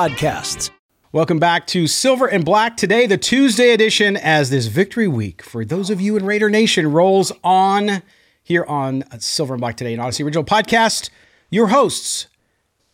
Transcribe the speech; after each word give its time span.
podcasts. 0.00 0.70
Welcome 1.12 1.38
back 1.38 1.66
to 1.66 1.86
Silver 1.86 2.26
and 2.26 2.42
Black 2.42 2.74
today, 2.74 3.06
the 3.06 3.18
Tuesday 3.18 3.74
edition, 3.74 4.16
as 4.16 4.48
this 4.48 4.64
victory 4.64 5.06
week 5.06 5.42
for 5.42 5.62
those 5.62 5.90
of 5.90 6.00
you 6.00 6.16
in 6.16 6.24
Raider 6.24 6.48
Nation 6.48 6.90
rolls 6.90 7.32
on 7.44 8.00
here 8.42 8.64
on 8.64 9.04
Silver 9.18 9.52
and 9.52 9.60
Black 9.60 9.76
today, 9.76 9.92
an 9.92 10.00
Audacy 10.00 10.24
original 10.24 10.42
podcast. 10.42 11.10
Your 11.50 11.66
hosts, 11.66 12.28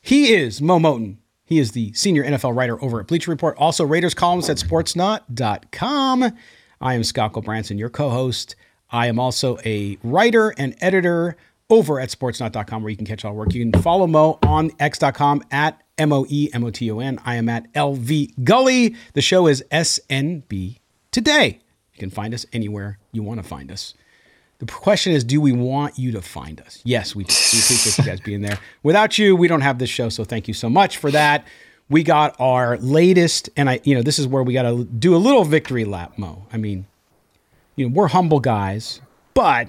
he 0.01 0.35
is 0.35 0.61
Moe 0.61 0.81
Moton. 0.81 1.19
He 1.45 1.61
is 1.61 1.71
the 1.71 1.93
senior 1.93 2.25
NFL 2.25 2.57
writer 2.57 2.83
over 2.83 2.99
at 2.99 3.07
Bleacher 3.07 3.31
Report, 3.31 3.57
also 3.57 3.85
Raiders 3.85 4.13
columnist 4.15 4.51
at 4.51 4.57
sportsnaut.com. 4.57 6.33
I 6.81 6.95
am 6.95 7.05
Scott 7.05 7.35
Gulbransen, 7.35 7.79
your 7.79 7.89
co 7.89 8.11
host. 8.11 8.57
I 8.91 9.07
am 9.07 9.21
also 9.21 9.59
a 9.65 9.97
writer 10.03 10.53
and 10.59 10.75
editor 10.81 11.37
over 11.69 12.01
at 12.01 12.11
sportsnaut.com 12.11 12.83
where 12.83 12.91
you 12.91 12.97
can 12.97 13.07
catch 13.07 13.25
all 13.25 13.35
work. 13.35 13.55
You 13.55 13.69
can 13.69 13.83
follow 13.83 14.07
Moe 14.07 14.39
on 14.43 14.71
x.com 14.79 15.43
at 15.51 15.81
M 15.99 16.13
O 16.13 16.27
E 16.29 16.51
M 16.53 16.65
O 16.65 16.71
T 16.71 16.91
O 16.91 17.01
N. 17.01 17.19
I 17.25 17.37
am 17.37 17.49
at 17.49 17.73
LV 17.73 18.45
Gully. 18.45 18.95
The 19.15 19.23
show 19.23 19.47
is 19.47 19.65
SNB 19.71 20.79
Today. 21.11 21.61
You 21.95 21.99
can 21.99 22.11
find 22.11 22.35
us 22.35 22.45
anywhere 22.53 22.99
you 23.13 23.23
want 23.23 23.43
to 23.43 23.49
find 23.49 23.73
us. 23.73 23.95
The 24.59 24.67
question 24.67 25.13
is, 25.13 25.25
do 25.25 25.41
we 25.41 25.53
want 25.53 25.99
you 25.99 26.13
to 26.13 26.23
find 26.23 26.61
us? 26.61 26.81
Yes, 26.85 27.15
we. 27.15 27.25
We 27.25 27.25
appreciate 27.25 27.99
you 27.99 28.05
guys 28.05 28.21
being 28.21 28.43
there. 28.43 28.59
Without 28.83 29.19
you, 29.19 29.37
we 29.37 29.49
don't 29.49 29.61
have 29.61 29.79
this 29.79 29.91
show. 29.91 30.09
So 30.09 30.25
thank 30.25 30.49
you 30.49 30.55
so 30.55 30.69
much 30.71 30.97
for 30.97 31.11
that. 31.11 31.47
We 31.89 32.03
got 32.03 32.37
our 32.41 32.77
latest, 32.79 33.49
and 33.57 33.71
I, 33.71 33.81
you 33.85 33.95
know, 33.95 34.03
this 34.03 34.19
is 34.19 34.27
where 34.27 34.43
we 34.43 34.53
got 34.55 34.63
to 34.63 34.85
do 34.85 35.15
a 35.15 35.19
little 35.19 35.45
victory 35.45 35.85
lap, 35.85 36.19
Moe. 36.19 36.47
I 36.53 36.57
mean, 36.57 36.87
you 37.77 37.89
know, 37.89 37.95
we're 37.95 38.09
humble 38.09 38.41
guys, 38.41 39.01
but 39.35 39.69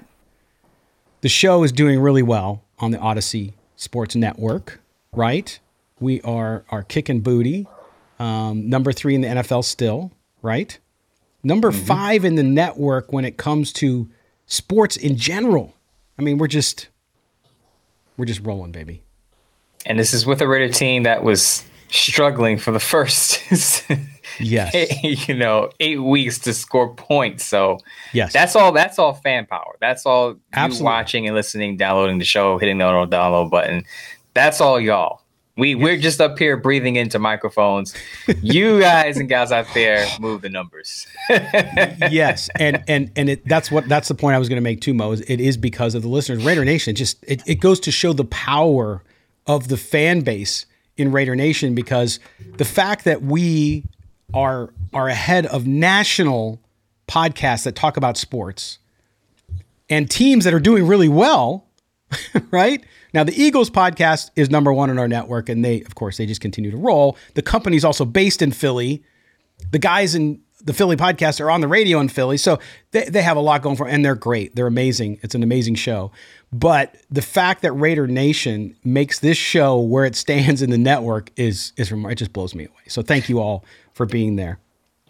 the 1.20 1.28
show 1.28 1.62
is 1.62 1.72
doing 1.72 2.00
really 2.00 2.22
well 2.22 2.64
on 2.78 2.90
the 2.90 2.98
Audacy 2.98 3.52
Sports 3.76 4.14
Network, 4.14 4.80
right? 5.12 5.58
We 6.00 6.20
are 6.22 6.64
are 6.70 6.82
kicking 6.82 7.20
booty. 7.20 7.66
Um, 8.18 8.68
number 8.68 8.92
three 8.92 9.14
in 9.14 9.20
the 9.20 9.28
NFL 9.28 9.64
still, 9.64 10.12
right? 10.42 10.78
Number 11.42 11.70
mm-hmm. 11.70 11.86
five 11.86 12.24
in 12.24 12.34
the 12.34 12.42
network 12.42 13.12
when 13.12 13.24
it 13.24 13.36
comes 13.36 13.72
to 13.74 14.08
sports 14.46 14.96
in 14.96 15.16
general. 15.16 15.74
I 16.18 16.22
mean, 16.22 16.38
we're 16.38 16.48
just 16.48 16.88
we're 18.16 18.24
just 18.24 18.44
rolling, 18.44 18.72
baby. 18.72 19.02
And 19.86 19.98
this 19.98 20.12
is 20.12 20.26
with 20.26 20.42
a 20.42 20.48
Raider 20.48 20.72
team 20.72 21.04
that 21.04 21.22
was 21.22 21.64
struggling 21.90 22.58
for 22.58 22.72
the 22.72 22.80
first 22.80 23.40
yes 24.40 24.74
you 25.28 25.34
know 25.34 25.70
eight 25.80 26.02
weeks 26.02 26.38
to 26.38 26.52
score 26.52 26.94
points 26.94 27.44
so 27.44 27.78
yes 28.12 28.32
that's 28.32 28.54
all 28.56 28.72
that's 28.72 28.98
all 28.98 29.14
fan 29.14 29.46
power 29.46 29.76
that's 29.80 30.06
all 30.06 30.36
Absolutely. 30.52 30.78
you 30.78 30.84
watching 30.84 31.26
and 31.26 31.34
listening 31.34 31.76
downloading 31.76 32.18
the 32.18 32.24
show 32.24 32.58
hitting 32.58 32.78
the 32.78 32.84
download 32.84 33.50
button 33.50 33.84
that's 34.34 34.60
all 34.60 34.80
y'all 34.80 35.22
we 35.58 35.74
we're 35.74 35.96
just 35.96 36.20
up 36.20 36.38
here 36.38 36.56
breathing 36.56 36.96
into 36.96 37.18
microphones. 37.18 37.92
You 38.40 38.80
guys 38.80 39.16
and 39.16 39.28
gals 39.28 39.50
out 39.50 39.66
there 39.74 40.06
move 40.20 40.40
the 40.40 40.48
numbers. 40.48 41.06
yes, 41.28 42.48
and 42.60 42.82
and 42.86 43.10
and 43.16 43.28
it, 43.28 43.44
that's 43.44 43.70
what 43.70 43.88
that's 43.88 44.06
the 44.06 44.14
point 44.14 44.36
I 44.36 44.38
was 44.38 44.48
going 44.48 44.56
to 44.56 44.62
make 44.62 44.80
too, 44.80 44.94
Moe. 44.94 45.10
Is 45.12 45.20
it 45.22 45.40
is 45.40 45.56
because 45.56 45.96
of 45.96 46.02
the 46.02 46.08
listeners. 46.08 46.44
Raider 46.44 46.64
Nation 46.64 46.94
just 46.94 47.22
it, 47.26 47.42
it 47.44 47.56
goes 47.56 47.80
to 47.80 47.90
show 47.90 48.12
the 48.12 48.24
power 48.24 49.02
of 49.48 49.66
the 49.66 49.76
fan 49.76 50.20
base 50.20 50.64
in 50.96 51.10
Raider 51.10 51.34
Nation 51.34 51.74
because 51.74 52.20
the 52.56 52.64
fact 52.64 53.04
that 53.04 53.22
we 53.22 53.84
are 54.34 54.72
are 54.92 55.08
ahead 55.08 55.46
of 55.46 55.66
national 55.66 56.60
podcasts 57.06 57.64
that 57.64 57.74
talk 57.74 57.96
about 57.96 58.16
sports 58.16 58.78
and 59.90 60.10
teams 60.10 60.44
that 60.44 60.52
are 60.52 60.60
doing 60.60 60.86
really 60.86 61.08
well, 61.08 61.66
right? 62.50 62.84
Now, 63.14 63.24
the 63.24 63.40
Eagles 63.40 63.70
podcast 63.70 64.30
is 64.36 64.50
number 64.50 64.72
one 64.72 64.90
on 64.90 64.98
our 64.98 65.08
network, 65.08 65.48
and 65.48 65.64
they, 65.64 65.80
of 65.82 65.94
course, 65.94 66.18
they 66.18 66.26
just 66.26 66.40
continue 66.40 66.70
to 66.70 66.76
roll. 66.76 67.16
The 67.34 67.42
company's 67.42 67.84
also 67.84 68.04
based 68.04 68.42
in 68.42 68.52
Philly. 68.52 69.02
The 69.70 69.78
guys 69.78 70.14
in 70.14 70.40
the 70.62 70.74
Philly 70.74 70.96
podcast 70.96 71.40
are 71.40 71.50
on 71.50 71.60
the 71.60 71.68
radio 71.68 72.00
in 72.00 72.08
Philly, 72.08 72.36
so 72.36 72.58
they, 72.90 73.04
they 73.04 73.22
have 73.22 73.36
a 73.36 73.40
lot 73.40 73.62
going 73.62 73.76
for 73.76 73.86
them, 73.86 73.94
and 73.94 74.04
they're 74.04 74.14
great. 74.14 74.54
They're 74.56 74.66
amazing. 74.66 75.20
It's 75.22 75.34
an 75.34 75.42
amazing 75.42 75.76
show. 75.76 76.12
But 76.52 76.96
the 77.10 77.22
fact 77.22 77.62
that 77.62 77.72
Raider 77.72 78.06
Nation 78.06 78.76
makes 78.84 79.20
this 79.20 79.38
show 79.38 79.80
where 79.80 80.04
it 80.04 80.16
stands 80.16 80.60
in 80.60 80.70
the 80.70 80.78
network 80.78 81.30
is 81.36 81.72
is 81.76 81.92
it 81.92 82.14
just 82.16 82.32
blows 82.32 82.54
me 82.54 82.64
away. 82.64 82.82
So 82.88 83.02
thank 83.02 83.28
you 83.28 83.40
all 83.40 83.64
for 83.98 84.06
being 84.06 84.36
there. 84.36 84.58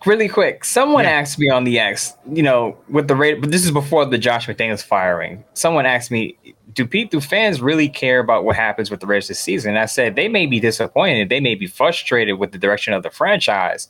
Really 0.06 0.28
quick, 0.28 0.64
someone 0.64 1.04
yeah. 1.04 1.10
asked 1.10 1.38
me 1.38 1.50
on 1.50 1.64
the 1.64 1.78
X, 1.78 2.16
you 2.32 2.42
know, 2.42 2.76
with 2.88 3.08
the 3.08 3.14
Raider, 3.14 3.40
but 3.40 3.50
this 3.50 3.64
is 3.64 3.70
before 3.70 4.04
the 4.06 4.16
Josh 4.16 4.46
McDaniels 4.46 4.82
firing. 4.82 5.44
Someone 5.54 5.86
asked 5.86 6.10
me, 6.10 6.36
do 6.72 6.86
people, 6.86 7.18
do 7.18 7.26
fans 7.26 7.60
really 7.60 7.88
care 7.88 8.20
about 8.20 8.44
what 8.44 8.56
happens 8.56 8.90
with 8.90 9.00
the 9.00 9.06
Raiders 9.06 9.28
this 9.28 9.40
season? 9.40 9.70
And 9.70 9.78
I 9.78 9.86
said 9.86 10.14
they 10.14 10.28
may 10.28 10.46
be 10.46 10.60
disappointed, 10.60 11.28
they 11.28 11.40
may 11.40 11.54
be 11.54 11.66
frustrated 11.66 12.38
with 12.38 12.52
the 12.52 12.58
direction 12.58 12.94
of 12.94 13.02
the 13.02 13.10
franchise, 13.10 13.88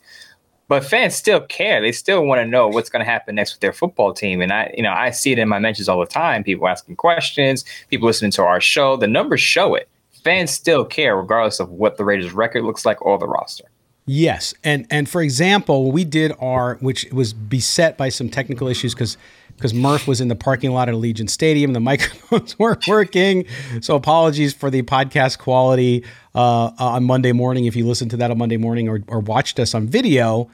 but 0.67 0.83
fans 0.83 1.15
still 1.15 1.41
care. 1.41 1.79
They 1.79 1.91
still 1.91 2.25
want 2.25 2.39
to 2.39 2.45
know 2.45 2.67
what's 2.67 2.89
going 2.89 3.05
to 3.05 3.09
happen 3.09 3.35
next 3.35 3.53
with 3.53 3.61
their 3.61 3.73
football 3.73 4.13
team. 4.13 4.41
And 4.41 4.51
I, 4.51 4.73
you 4.75 4.83
know, 4.83 4.91
I 4.91 5.11
see 5.11 5.31
it 5.31 5.39
in 5.39 5.47
my 5.47 5.59
mentions 5.59 5.87
all 5.87 5.99
the 5.99 6.05
time. 6.07 6.43
People 6.43 6.67
asking 6.67 6.95
questions, 6.95 7.63
people 7.89 8.07
listening 8.07 8.31
to 8.31 8.43
our 8.43 8.59
show. 8.59 8.97
The 8.97 9.07
numbers 9.07 9.41
show 9.41 9.75
it. 9.75 9.87
Fans 10.23 10.51
still 10.51 10.83
care, 10.83 11.15
regardless 11.15 11.59
of 11.59 11.69
what 11.69 11.97
the 11.97 12.03
Raiders' 12.03 12.33
record 12.33 12.63
looks 12.65 12.85
like 12.85 13.03
or 13.05 13.17
the 13.17 13.27
roster. 13.27 13.65
Yes, 14.11 14.55
and 14.63 14.87
and 14.89 15.07
for 15.07 15.21
example, 15.21 15.91
we 15.91 16.03
did 16.03 16.33
our, 16.39 16.77
which 16.77 17.05
was 17.11 17.31
beset 17.31 17.95
by 17.95 18.09
some 18.09 18.27
technical 18.27 18.67
issues 18.67 18.95
because 18.95 19.17
because 19.55 19.71
Murph 19.71 20.07
was 20.07 20.19
in 20.19 20.29
the 20.29 20.35
parking 20.35 20.71
lot 20.71 20.89
at 20.89 20.95
Allegiant 20.95 21.29
Stadium. 21.29 21.73
The 21.73 21.79
microphones 21.91 22.57
weren't 22.57 22.87
working. 22.87 23.45
So 23.81 23.95
apologies 23.95 24.51
for 24.51 24.71
the 24.71 24.81
podcast 24.81 25.37
quality 25.37 26.03
uh, 26.33 26.71
on 26.79 27.03
Monday 27.03 27.33
morning 27.33 27.65
if 27.65 27.75
you 27.75 27.85
listened 27.85 28.09
to 28.09 28.17
that 28.17 28.31
on 28.31 28.39
Monday 28.39 28.57
morning 28.57 28.89
or, 28.89 29.01
or 29.05 29.19
watched 29.19 29.59
us 29.59 29.75
on 29.75 29.85
video. 29.85 30.49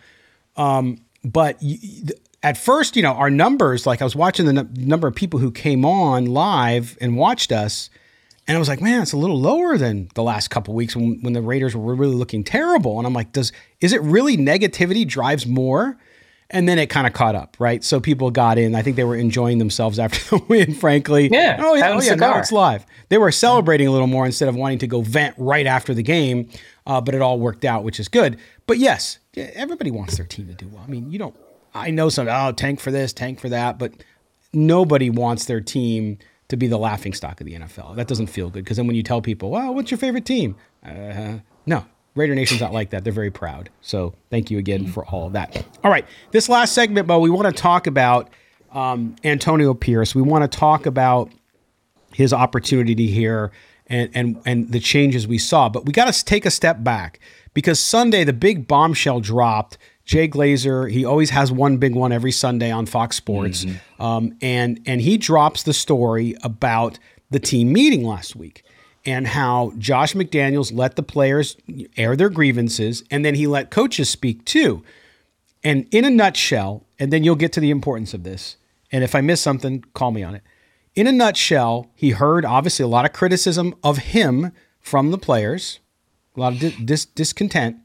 Um, 0.58 0.98
but 1.24 1.58
at 2.44 2.58
first, 2.58 2.98
you 2.98 3.04
know, 3.04 3.14
our 3.14 3.30
numbers, 3.30 3.88
like 3.88 4.02
I 4.02 4.04
was 4.04 4.18
watching 4.18 4.48
the 4.48 4.60
n- 4.60 4.70
number 4.76 5.08
of 5.08 5.16
people 5.16 5.40
who 5.40 5.50
came 5.50 5.86
on 5.86 6.26
live 6.26 6.98
and 7.00 7.16
watched 7.16 7.54
us. 7.54 7.90
And 8.48 8.56
I 8.56 8.60
was 8.60 8.68
like, 8.68 8.82
man, 8.82 9.02
it's 9.02 9.14
a 9.14 9.18
little 9.18 9.40
lower 9.40 9.78
than 9.78 10.10
the 10.14 10.22
last 10.22 10.50
couple 10.50 10.76
weeks 10.76 10.96
when, 10.96 11.20
when 11.22 11.34
the 11.34 11.42
Raiders 11.42 11.76
were 11.76 11.96
really 11.96 12.16
looking 12.16 12.44
terrible. 12.44 13.00
And 13.00 13.08
I'm 13.08 13.14
like, 13.14 13.32
does 13.32 13.52
is 13.82 13.92
it 13.92 14.02
really 14.02 14.38
negativity 14.38 15.08
drives 15.08 15.48
more? 15.48 15.98
and 16.50 16.70
then 16.70 16.78
it 16.78 16.88
kind 16.88 17.08
of 17.08 17.14
caught 17.14 17.36
up, 17.36 17.58
right? 17.60 17.84
So 17.84 18.00
people 18.00 18.30
got 18.30 18.58
in. 18.58 18.76
I 18.76 18.82
think 18.82 18.96
they 18.96 19.04
were 19.04 19.16
enjoying 19.16 19.58
themselves 19.58 19.98
after 19.98 20.20
the 20.38 20.44
win, 20.46 20.74
frankly. 20.74 21.30
Yeah. 21.32 21.58
Oh 21.60 21.74
yeah. 21.74 21.90
Oh 21.90 22.02
yeah. 22.02 22.16
Now 22.16 22.38
it's 22.38 22.52
live. 22.52 22.86
They 23.10 23.18
were 23.18 23.32
celebrating 23.32 23.88
a 23.88 23.92
little 23.92 24.08
more 24.08 24.26
instead 24.26 24.50
of 24.50 24.56
wanting 24.56 24.80
to 24.80 24.88
go 24.88 25.02
vent 25.02 25.36
right 25.38 25.66
after 25.66 25.94
the 25.94 26.04
game. 26.04 26.50
Uh, 26.86 27.02
but 27.02 27.16
it 27.16 27.22
all 27.22 27.40
worked 27.40 27.66
out, 27.66 27.84
which 27.84 28.00
is 28.00 28.08
good. 28.08 28.38
But 28.68 28.78
yes, 28.78 29.18
everybody 29.36 29.90
wants 29.90 30.18
their 30.18 30.26
team 30.26 30.48
to 30.48 30.54
do 30.54 30.68
well. 30.68 30.84
I 30.84 30.88
mean, 30.88 31.12
you 31.12 31.18
don't. 31.18 31.36
I 31.74 31.90
know 31.90 32.10
some. 32.10 32.28
Oh, 32.30 32.52
tank 32.52 32.80
for 32.80 32.92
this, 32.92 33.12
tank 33.12 33.40
for 33.40 33.50
that, 33.50 33.80
but 33.80 33.94
nobody 34.54 35.10
wants 35.10 35.46
their 35.46 35.62
team 35.62 36.20
to 36.48 36.58
be 36.58 36.68
the 36.68 36.78
laughing 36.78 37.14
stock 37.14 37.42
of 37.42 37.48
the 37.48 37.54
NFL. 37.54 37.96
That 37.96 38.08
doesn't 38.08 38.28
feel 38.28 38.50
good 38.50 38.64
because 38.64 38.78
then 38.78 38.88
when 38.88 38.96
you 38.96 39.04
tell 39.04 39.22
people, 39.22 39.50
"Well, 39.50 39.74
what's 39.74 39.92
your 39.92 39.98
favorite 39.98 40.26
team?" 40.26 40.56
Uh, 40.86 41.40
no, 41.66 41.86
Raider 42.16 42.36
Nation's 42.36 42.62
not 42.62 42.74
like 42.74 42.92
that. 42.92 43.04
They're 43.04 43.14
very 43.14 43.32
proud. 43.32 43.70
So 43.82 44.14
thank 44.30 44.52
you 44.52 44.58
again 44.58 44.88
for 44.88 45.06
all 45.06 45.28
of 45.28 45.34
that. 45.34 45.66
All 45.84 45.92
right, 45.92 46.06
this 46.32 46.48
last 46.50 46.74
segment, 46.74 47.08
Bo, 47.08 47.20
we 47.20 47.30
want 47.30 47.54
to 47.54 47.62
talk 47.62 47.88
about 47.88 48.30
um, 48.72 49.16
Antonio 49.24 49.74
Pierce. 49.74 50.14
We 50.14 50.22
want 50.22 50.50
to 50.50 50.58
talk 50.58 50.86
about 50.86 51.32
his 52.14 52.32
opportunity 52.34 53.08
here 53.08 53.52
and 53.88 54.10
and 54.14 54.42
and 54.46 54.72
the 54.72 54.80
changes 54.80 55.28
we 55.28 55.38
saw. 55.38 55.70
But 55.70 55.86
we 55.86 55.94
got 55.94 56.12
to 56.14 56.26
take 56.26 56.46
a 56.46 56.52
step 56.52 56.84
back 56.84 57.20
because 57.54 57.80
Sunday 57.80 58.24
the 58.24 58.34
big 58.34 58.68
bombshell 58.68 59.20
dropped. 59.20 59.78
Jay 60.06 60.28
Glazer, 60.28 60.90
he 60.90 61.04
always 61.04 61.32
has 61.32 61.52
one 61.52 61.78
big 61.78 61.96
one 61.96 62.12
every 62.12 62.32
Sunday 62.32 62.72
on 62.72 62.86
Fox 62.86 63.16
Sports, 63.16 63.66
mm-hmm. 63.66 64.02
um, 64.02 64.38
and 64.42 64.80
and 64.86 65.02
he 65.02 65.18
drops 65.18 65.64
the 65.64 65.74
story 65.74 66.36
about 66.44 67.00
the 67.32 67.40
team 67.40 67.74
meeting 67.74 68.04
last 68.04 68.36
week 68.36 68.64
and 69.06 69.28
how 69.28 69.72
Josh 69.78 70.14
McDaniels 70.14 70.74
let 70.74 70.96
the 70.96 71.04
players 71.04 71.58
air 71.98 72.16
their 72.16 72.30
grievances, 72.30 73.04
and 73.12 73.24
then 73.24 73.36
he 73.36 73.48
let 73.48 73.72
coaches 73.72 74.10
speak 74.10 74.46
too. 74.46 74.84
And 75.64 75.88
in 75.92 76.06
a 76.06 76.10
nutshell, 76.10 76.86
and 77.00 77.12
then 77.12 77.24
you'll 77.24 77.36
get 77.36 77.52
to 77.54 77.60
the 77.60 77.72
importance 77.72 78.14
of 78.14 78.24
this. 78.24 78.58
And 78.92 79.04
if 79.04 79.16
I 79.16 79.22
miss 79.22 79.42
something, 79.42 79.84
call 79.94 80.12
me 80.12 80.24
on 80.24 80.36
it. 80.36 80.44
In 80.96 81.08
a 81.08 81.12
nutshell, 81.12 81.92
he 81.96 82.12
heard 82.12 82.46
obviously 82.46 82.84
a 82.84 82.88
lot 82.88 83.06
of 83.06 83.14
criticism 83.14 83.76
of 83.84 83.98
him 83.98 84.52
from 84.80 85.12
the 85.12 85.18
players, 85.18 85.80
a 86.36 86.40
lot 86.40 86.54
of 86.54 86.86
dis- 86.86 87.06
discontent. 87.06 87.78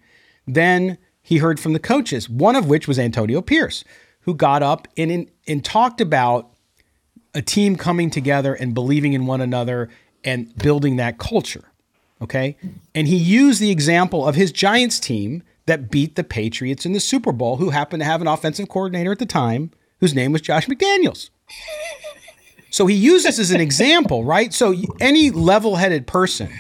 Then 0.47 0.99
he 1.23 1.39
heard 1.39 1.61
from 1.61 1.73
the 1.73 1.79
coaches, 1.79 2.29
one 2.29 2.57
of 2.57 2.67
which 2.67 2.89
was 2.89 2.99
Antonio 2.99 3.41
Pierce, 3.41 3.85
who 4.23 4.35
got 4.35 4.63
up 4.63 4.89
and, 4.97 5.31
and 5.47 5.65
talked 5.65 6.01
about 6.01 6.51
a 7.35 7.43
team 7.43 7.77
coming 7.77 8.11
together 8.11 8.55
and 8.55 8.75
believing 8.75 9.13
in 9.13 9.27
one 9.27 9.41
another 9.41 9.89
and 10.25 10.55
building 10.57 10.97
that 10.97 11.19
culture. 11.19 11.65
Okay. 12.23 12.57
And 12.95 13.09
he 13.09 13.17
used 13.17 13.61
the 13.61 13.71
example 13.71 14.27
of 14.27 14.35
his 14.35 14.53
Giants 14.53 15.01
team 15.01 15.43
that 15.67 15.91
beat 15.91 16.17
the 16.17 16.25
Patriots 16.25 16.85
in 16.85 16.93
the 16.93 17.01
Super 17.01 17.33
Bowl, 17.33 17.57
who 17.57 17.71
happened 17.71 18.01
to 18.01 18.05
have 18.05 18.21
an 18.21 18.27
offensive 18.27 18.69
coordinator 18.69 19.13
at 19.13 19.19
the 19.19 19.27
time 19.27 19.71
whose 20.01 20.15
name 20.15 20.33
was 20.33 20.41
Josh 20.41 20.67
McDaniels. 20.67 21.31
So 22.71 22.87
he 22.87 22.95
used 22.95 23.25
this 23.25 23.39
as 23.39 23.51
an 23.51 23.61
example, 23.61 24.25
right? 24.25 24.53
So 24.53 24.75
any 25.01 25.31
level 25.31 25.77
headed 25.77 26.07
person, 26.07 26.51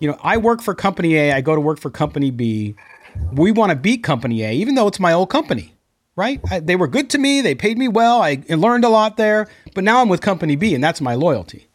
you 0.00 0.08
know, 0.08 0.18
I 0.22 0.36
work 0.36 0.62
for 0.62 0.74
company 0.74 1.16
A, 1.16 1.32
I 1.32 1.40
go 1.40 1.54
to 1.54 1.60
work 1.60 1.78
for 1.78 1.90
company 1.90 2.30
B. 2.30 2.74
We 3.32 3.52
want 3.52 3.70
to 3.70 3.76
beat 3.76 4.02
company 4.02 4.42
A, 4.42 4.52
even 4.52 4.74
though 4.74 4.86
it's 4.86 5.00
my 5.00 5.12
old 5.12 5.30
company, 5.30 5.74
right? 6.16 6.40
I, 6.50 6.60
they 6.60 6.76
were 6.76 6.88
good 6.88 7.10
to 7.10 7.18
me, 7.18 7.40
they 7.40 7.54
paid 7.54 7.78
me 7.78 7.88
well, 7.88 8.22
I 8.22 8.42
learned 8.48 8.84
a 8.84 8.88
lot 8.88 9.16
there, 9.16 9.48
but 9.74 9.84
now 9.84 10.00
I'm 10.00 10.08
with 10.08 10.20
company 10.20 10.56
B, 10.56 10.74
and 10.74 10.82
that's 10.82 11.00
my 11.00 11.14
loyalty. 11.14 11.68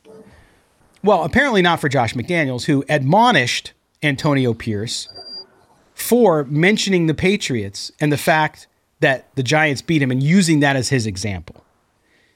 Well, 1.03 1.23
apparently 1.23 1.61
not 1.61 1.79
for 1.79 1.89
Josh 1.89 2.13
McDaniels, 2.13 2.65
who 2.65 2.83
admonished 2.89 3.73
Antonio 4.03 4.53
Pierce 4.53 5.07
for 5.93 6.43
mentioning 6.45 7.07
the 7.07 7.13
Patriots 7.13 7.91
and 7.99 8.11
the 8.11 8.17
fact 8.17 8.67
that 8.99 9.33
the 9.35 9.43
Giants 9.43 9.81
beat 9.81 10.01
him 10.01 10.11
and 10.11 10.21
using 10.21 10.59
that 10.59 10.75
as 10.75 10.89
his 10.89 11.05
example, 11.07 11.63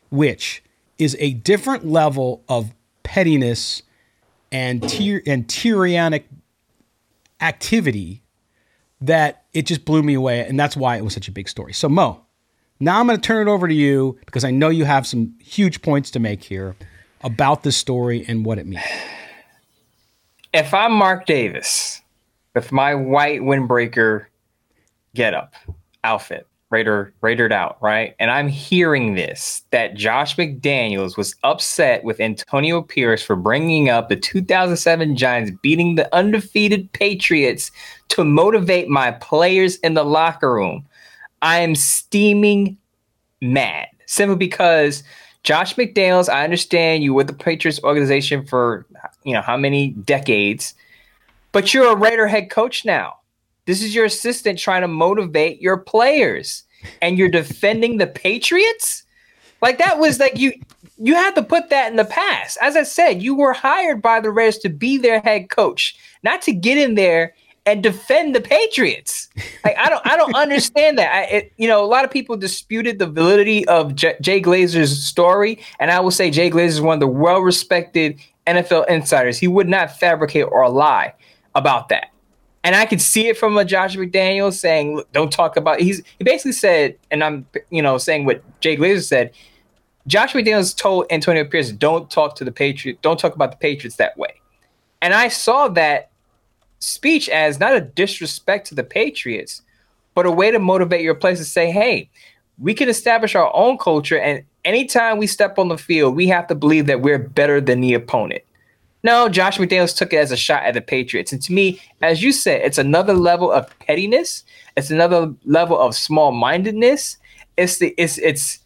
which 0.10 0.64
is 0.98 1.16
a 1.20 1.34
different 1.34 1.86
level 1.86 2.44
of 2.48 2.74
pettiness 3.04 3.82
and 4.52 4.82
tyr- 4.84 5.24
and 5.26 5.50
tyrannic 5.50 6.28
activity 7.40 8.21
that 9.02 9.46
it 9.54 9.66
just 9.66 9.84
blew 9.86 10.04
me 10.04 10.14
away 10.14 10.46
and 10.48 10.60
that's 10.60 10.78
why 10.78 10.96
it 10.96 11.04
was 11.04 11.14
such 11.14 11.28
a 11.28 11.32
big 11.32 11.50
story. 11.50 11.74
So 11.74 11.90
Moe, 11.90 12.24
now 12.80 13.00
I'm 13.00 13.08
going 13.08 13.20
to 13.20 13.22
turn 13.22 13.48
it 13.48 13.52
over 13.52 13.68
to 13.68 13.74
you 13.74 14.18
because 14.26 14.44
I 14.44 14.52
know 14.52 14.70
you 14.70 14.86
have 14.86 15.06
some 15.06 15.36
huge 15.40 15.82
points 15.82 16.12
to 16.12 16.20
make 16.20 16.44
here 16.44 16.76
about 17.24 17.64
this 17.64 17.78
story 17.78 18.26
and 18.28 18.46
what 18.46 18.58
it 18.58 18.66
means. 18.66 18.84
If 20.54 20.74
I'm 20.74 20.92
Mark 20.92 21.26
Davis 21.26 22.02
with 22.54 22.72
my 22.72 22.96
white 22.96 23.42
windbreaker 23.42 24.26
getup 25.16 25.54
outfit, 26.04 26.48
Raider 26.72 27.14
Raidered 27.22 27.52
out, 27.52 27.78
right? 27.82 28.16
And 28.18 28.32
I'm 28.32 28.48
hearing 28.48 29.16
this 29.16 29.64
that 29.72 29.94
Josh 29.94 30.38
McDaniels 30.38 31.18
was 31.18 31.36
upset 31.44 32.04
with 32.04 32.20
Antonio 32.20 32.82
Pierce 32.82 33.22
for 33.22 33.36
bringing 33.36 33.90
up 33.90 34.08
the 34.08 34.16
2007 34.16 35.18
Giants 35.18 35.52
beating 35.62 35.96
the 35.96 36.14
undefeated 36.16 36.92
Patriots 36.94 37.72
to 38.10 38.24
motivate 38.24 38.88
my 38.88 39.12
players 39.12 39.76
in 39.78 39.94
the 39.94 40.06
locker 40.06 40.54
room. 40.54 40.86
I 41.42 41.60
am 41.60 41.76
steaming 41.76 42.78
mad 43.42 43.88
simply 44.06 44.38
because 44.38 45.04
Josh 45.44 45.76
McDaniels, 45.76 46.30
I 46.30 46.44
understand 46.44 47.04
you 47.04 47.14
were 47.14 47.24
the 47.24 47.34
Patriots 47.34 47.82
organization 47.84 48.46
for 48.46 48.86
you 49.24 49.34
know 49.34 49.42
how 49.42 49.58
many 49.58 49.90
decades, 49.90 50.74
but 51.52 51.74
you're 51.74 51.92
a 51.92 51.96
Raider 51.96 52.28
head 52.28 52.50
coach 52.50 52.86
now. 52.86 53.16
This 53.66 53.84
is 53.84 53.94
your 53.94 54.06
assistant 54.06 54.60
trying 54.60 54.82
to 54.82 54.88
motivate 54.88 55.62
your 55.62 55.78
players, 55.78 56.64
and 57.02 57.18
you're 57.18 57.30
defending 57.30 57.98
the 57.98 58.08
Patriots. 58.08 59.04
Like 59.62 59.78
that 59.78 60.00
was 60.00 60.20
like 60.20 60.38
you 60.38 60.54
you 60.98 61.16
had 61.16 61.36
to 61.36 61.44
put 61.44 61.70
that 61.70 61.90
in 61.90 61.98
the 61.98 62.06
past. 62.06 62.58
As 62.62 62.76
I 62.76 62.84
said, 62.84 63.22
you 63.22 63.36
were 63.36 63.54
hired 63.54 64.02
by 64.02 64.20
the 64.20 64.32
Reds 64.32 64.58
to 64.60 64.70
be 64.70 64.98
their 64.98 65.20
head 65.20 65.50
coach, 65.50 65.96
not 66.24 66.42
to 66.44 66.54
get 66.54 66.78
in 66.78 66.96
there 66.96 67.34
and 67.66 67.84
defend 67.84 68.36
the 68.36 68.42
Patriots. 68.42 69.30
Like 69.64 69.78
I 69.78 69.90
don't 69.90 70.06
I 70.06 70.18
don't 70.18 70.36
understand 70.36 70.98
that. 70.98 71.14
I, 71.14 71.24
it, 71.26 71.54
you 71.58 71.68
know, 71.68 71.84
a 71.84 71.86
lot 71.86 72.04
of 72.04 72.12
people 72.12 72.36
disputed 72.38 73.00
the 73.00 73.08
validity 73.08 73.68
of 73.68 73.96
J- 73.96 74.18
Jay 74.22 74.42
Glazer's 74.42 75.04
story, 75.04 75.60
and 75.80 75.92
I 75.92 76.00
will 76.00 76.12
say 76.12 76.32
Jay 76.32 76.50
Glazer 76.50 76.66
is 76.66 76.82
one 76.82 76.96
of 76.96 77.00
the 77.00 77.08
well-respected 77.08 78.20
NFL 78.48 78.88
insiders. 78.88 79.38
He 79.38 79.48
would 79.48 79.70
not 79.70 79.98
fabricate 79.98 80.46
or 80.50 80.68
lie 80.70 81.14
about 81.54 81.90
that. 81.90 82.11
And 82.64 82.76
I 82.76 82.86
could 82.86 83.02
see 83.02 83.28
it 83.28 83.38
from 83.38 83.58
a 83.58 83.66
Josh 83.66 83.96
McDaniel 83.96 84.54
saying, 84.54 85.02
"Don't 85.14 85.32
talk 85.32 85.58
about." 85.58 85.80
He's 85.80 86.04
he 86.18 86.24
basically 86.24 86.52
said, 86.52 86.96
and 87.10 87.24
I'm 87.24 87.46
you 87.70 87.82
know 87.82 87.98
saying 87.98 88.26
what 88.26 88.44
Jay 88.62 88.78
Glazer 88.78 89.04
said. 89.04 89.32
Josh 90.08 90.34
McDaniels 90.34 90.76
told 90.76 91.06
Antonio 91.10 91.44
Pierce, 91.44 91.72
"Don't 91.72 92.10
talk 92.10 92.36
to 92.36 92.44
the 92.44 92.52
Patriots. 92.52 93.00
Don't 93.02 93.20
talk 93.20 93.36
about 93.36 93.52
the 93.52 93.58
Patriots 93.58 93.98
that 93.98 94.18
way." 94.18 94.34
And 95.02 95.14
I 95.14 95.28
saw 95.28 95.68
that 95.70 96.10
speech 96.80 97.30
as 97.30 97.60
not 97.60 97.76
a 97.76 97.82
disrespect 97.82 98.68
to 98.68 98.76
the 98.76 98.84
Patriots, 98.84 99.64
but 100.14 100.28
a 100.28 100.32
way 100.32 100.52
to 100.52 100.60
motivate 100.60 101.02
your 101.02 101.16
players 101.16 101.40
to 101.40 101.46
say, 101.46 101.72
"Hey, 101.72 102.10
we 102.60 102.76
can 102.76 102.90
establish 102.90 103.34
our 103.34 103.52
own 103.56 103.80
culture, 103.80 104.20
and 104.20 104.44
anytime 104.66 105.18
we 105.18 105.26
step 105.26 105.58
on 105.58 105.70
the 105.70 105.78
field, 105.78 106.16
we 106.16 106.28
have 106.28 106.46
to 106.48 106.56
believe 106.56 106.86
that 106.86 107.02
we're 107.02 107.18
better 107.18 107.60
than 107.60 107.82
the 107.82 107.96
opponent." 107.96 108.44
No, 109.04 109.30
Josh 109.30 109.58
McDaniels 109.58 109.98
took 109.98 110.14
it 110.14 110.18
as 110.18 110.32
a 110.32 110.38
shot 110.38 110.64
at 110.64 110.76
the 110.76 110.82
Patriots. 110.82 111.32
And 111.32 111.42
to 111.42 111.54
me, 111.54 111.82
as 112.02 112.22
you 112.22 112.32
said, 112.32 112.62
it's 112.62 112.78
another 112.78 113.14
level 113.14 113.52
of 113.52 113.68
pettiness. 113.80 114.44
It's 114.78 114.92
another 114.92 115.34
level 115.46 115.80
of 115.80 115.96
small 115.96 116.32
mindedness. 116.32 117.18
It's 117.58 117.80
the 117.80 117.96
it's 117.98 118.18
it's 118.20 118.60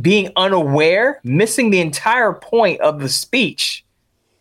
being 0.00 0.30
unaware, 0.36 1.20
missing 1.24 1.70
the 1.70 1.80
entire 1.80 2.32
point 2.32 2.80
of 2.80 3.00
the 3.00 3.08
speech. 3.08 3.84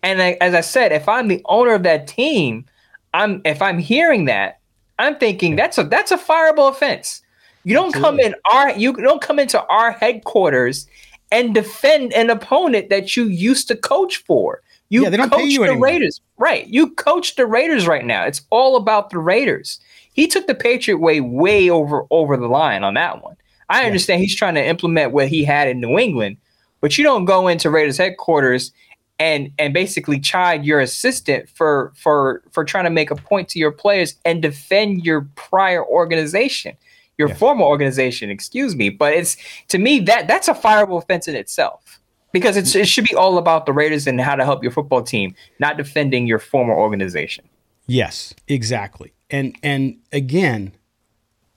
And 0.03 0.21
I, 0.21 0.37
as 0.41 0.53
I 0.53 0.61
said, 0.61 0.91
if 0.91 1.07
I'm 1.07 1.27
the 1.27 1.41
owner 1.45 1.73
of 1.73 1.83
that 1.83 2.07
team, 2.07 2.65
I'm 3.13 3.41
if 3.45 3.61
I'm 3.61 3.77
hearing 3.77 4.25
that, 4.25 4.59
I'm 4.99 5.17
thinking 5.17 5.55
that's 5.55 5.77
a 5.77 5.83
that's 5.83 6.11
a 6.11 6.17
fireable 6.17 6.69
offense. 6.69 7.21
You 7.63 7.73
don't 7.73 7.95
Absolutely. 7.95 8.23
come 8.23 8.31
in 8.31 8.35
our 8.53 8.71
you 8.71 8.93
don't 8.93 9.21
come 9.21 9.39
into 9.39 9.63
our 9.67 9.91
headquarters 9.91 10.87
and 11.31 11.53
defend 11.53 12.13
an 12.13 12.29
opponent 12.29 12.89
that 12.89 13.15
you 13.15 13.25
used 13.25 13.67
to 13.69 13.75
coach 13.75 14.17
for. 14.17 14.61
You 14.89 15.03
yeah, 15.03 15.09
they 15.09 15.17
don't 15.17 15.29
coach 15.29 15.39
pay 15.39 15.47
you 15.47 15.59
the 15.59 15.71
anymore. 15.71 15.87
Raiders. 15.87 16.21
Right. 16.37 16.67
You 16.67 16.91
coach 16.91 17.35
the 17.35 17.45
Raiders 17.45 17.87
right 17.87 18.05
now. 18.05 18.25
It's 18.25 18.41
all 18.49 18.75
about 18.75 19.09
the 19.09 19.17
Raiders. 19.17 19.79
He 20.13 20.27
took 20.27 20.47
the 20.47 20.55
Patriot 20.55 20.97
way 20.97 21.21
way 21.21 21.69
over 21.69 22.05
over 22.11 22.37
the 22.37 22.47
line 22.47 22.83
on 22.83 22.93
that 22.93 23.23
one. 23.23 23.35
I 23.69 23.81
yeah. 23.81 23.87
understand 23.87 24.21
he's 24.21 24.35
trying 24.35 24.55
to 24.55 24.65
implement 24.65 25.11
what 25.11 25.27
he 25.27 25.43
had 25.43 25.67
in 25.67 25.81
New 25.81 25.97
England, 25.97 26.37
but 26.81 26.97
you 26.97 27.03
don't 27.03 27.25
go 27.25 27.47
into 27.47 27.69
Raiders 27.69 27.97
headquarters 27.97 28.71
and 29.19 29.51
and 29.57 29.73
basically 29.73 30.19
chide 30.19 30.65
your 30.65 30.79
assistant 30.79 31.49
for 31.49 31.93
for 31.95 32.43
for 32.51 32.65
trying 32.65 32.83
to 32.83 32.89
make 32.89 33.11
a 33.11 33.15
point 33.15 33.47
to 33.49 33.59
your 33.59 33.71
players 33.71 34.15
and 34.25 34.41
defend 34.41 35.05
your 35.05 35.27
prior 35.35 35.85
organization 35.85 36.75
your 37.17 37.29
yeah. 37.29 37.35
former 37.35 37.63
organization 37.63 38.29
excuse 38.29 38.75
me 38.75 38.89
but 38.89 39.13
it's 39.13 39.37
to 39.69 39.77
me 39.77 39.99
that 39.99 40.27
that's 40.27 40.47
a 40.47 40.53
fireable 40.53 41.01
offense 41.01 41.27
in 41.27 41.35
itself 41.35 42.01
because 42.35 42.57
it's, 42.57 42.75
it 42.75 42.85
should 42.85 43.05
be 43.05 43.15
all 43.15 43.37
about 43.37 43.65
the 43.65 43.71
Raiders 43.71 44.07
and 44.07 44.19
how 44.19 44.35
to 44.35 44.43
help 44.43 44.61
your 44.61 44.71
football 44.73 45.01
team, 45.01 45.33
not 45.57 45.77
defending 45.77 46.27
your 46.27 46.37
former 46.37 46.73
organization. 46.73 47.47
Yes, 47.87 48.33
exactly. 48.49 49.13
And 49.31 49.55
and 49.63 49.99
again, 50.11 50.73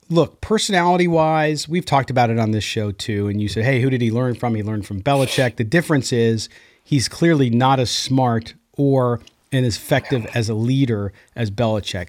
look, 0.08 0.40
personality 0.40 1.08
wise, 1.08 1.68
we've 1.68 1.85
talked 1.85 2.11
about 2.11 2.30
it 2.30 2.38
on 2.38 2.52
this 2.52 2.62
show 2.62 2.92
too. 2.92 3.26
And 3.26 3.42
you 3.42 3.49
said, 3.49 3.64
hey, 3.64 3.80
who 3.80 3.90
did 3.90 4.00
he 4.00 4.12
learn 4.12 4.37
from? 4.37 4.54
He 4.54 4.62
learned 4.62 4.87
from 4.87 5.02
Belichick. 5.02 5.56
The 5.56 5.64
difference 5.64 6.12
is 6.12 6.49
he's 6.85 7.08
clearly 7.08 7.50
not 7.50 7.80
as 7.80 7.90
smart 7.90 8.54
or 8.76 9.20
and 9.50 9.66
as 9.66 9.76
effective 9.76 10.26
as 10.32 10.49
a 10.49 10.54
leader 10.54 11.12
as 11.35 11.50
Belichick. 11.50 12.08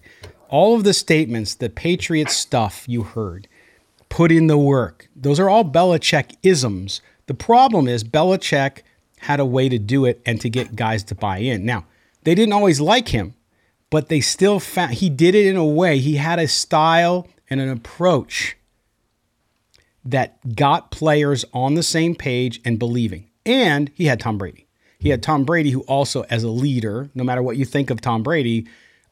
All 0.49 0.75
of 0.75 0.83
the 0.83 0.93
statements, 0.93 1.55
the 1.55 1.71
Patriots 1.71 2.35
stuff 2.35 2.85
you 2.87 3.01
heard, 3.01 3.47
put 4.09 4.31
in 4.31 4.45
the 4.45 4.59
work. 4.59 5.09
Those 5.15 5.39
are 5.39 5.49
all 5.49 5.65
Belichick 5.65 6.35
isms 6.43 7.01
the 7.29 7.35
problem 7.35 7.87
is 7.87 8.03
Belichick 8.03 8.79
had 9.19 9.39
a 9.39 9.45
way 9.45 9.69
to 9.69 9.77
do 9.77 10.03
it 10.03 10.19
and 10.25 10.41
to 10.41 10.49
get 10.49 10.75
guys 10.75 11.03
to 11.03 11.13
buy 11.13 11.37
in. 11.37 11.63
Now, 11.63 11.85
they 12.23 12.33
didn't 12.33 12.53
always 12.53 12.81
like 12.81 13.09
him, 13.09 13.35
but 13.91 14.09
they 14.09 14.19
still 14.19 14.59
found 14.59 14.95
he 14.95 15.11
did 15.11 15.35
it 15.35 15.45
in 15.45 15.55
a 15.55 15.63
way. 15.63 15.99
He 15.99 16.15
had 16.15 16.39
a 16.39 16.47
style 16.47 17.27
and 17.47 17.61
an 17.61 17.69
approach 17.69 18.57
that 20.03 20.55
got 20.55 20.89
players 20.89 21.45
on 21.53 21.75
the 21.75 21.83
same 21.83 22.15
page 22.15 22.61
and 22.65 22.79
believing. 22.79 23.29
And 23.45 23.91
he 23.93 24.05
had 24.05 24.19
Tom 24.19 24.39
Brady. 24.39 24.65
He 24.97 25.09
had 25.09 25.21
Tom 25.21 25.43
Brady, 25.43 25.69
who 25.69 25.81
also, 25.81 26.23
as 26.31 26.43
a 26.43 26.49
leader, 26.49 27.11
no 27.13 27.23
matter 27.23 27.43
what 27.43 27.57
you 27.57 27.65
think 27.65 27.91
of 27.91 28.01
Tom 28.01 28.23
Brady, 28.23 28.65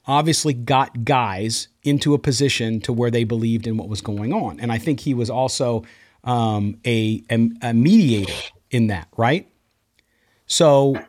obviously 0.08 0.56
got 0.56 1.06
guys 1.06 1.68
into 1.84 2.16
a 2.16 2.18
position 2.18 2.82
to 2.82 2.92
where 2.92 3.12
they 3.12 3.26
believed 3.26 3.68
in 3.68 3.78
what 3.78 3.90
was 3.90 4.02
going 4.02 4.34
on. 4.34 4.60
And 4.60 4.72
I 4.72 4.80
think 4.80 5.02
he 5.02 5.14
was 5.14 5.30
also 5.30 5.84
um, 6.28 6.80
a, 6.86 7.24
a, 7.32 7.50
a 7.62 7.74
mediator 7.74 8.34
in 8.70 8.88
that, 8.88 9.08
right? 9.16 9.50
So 10.46 11.02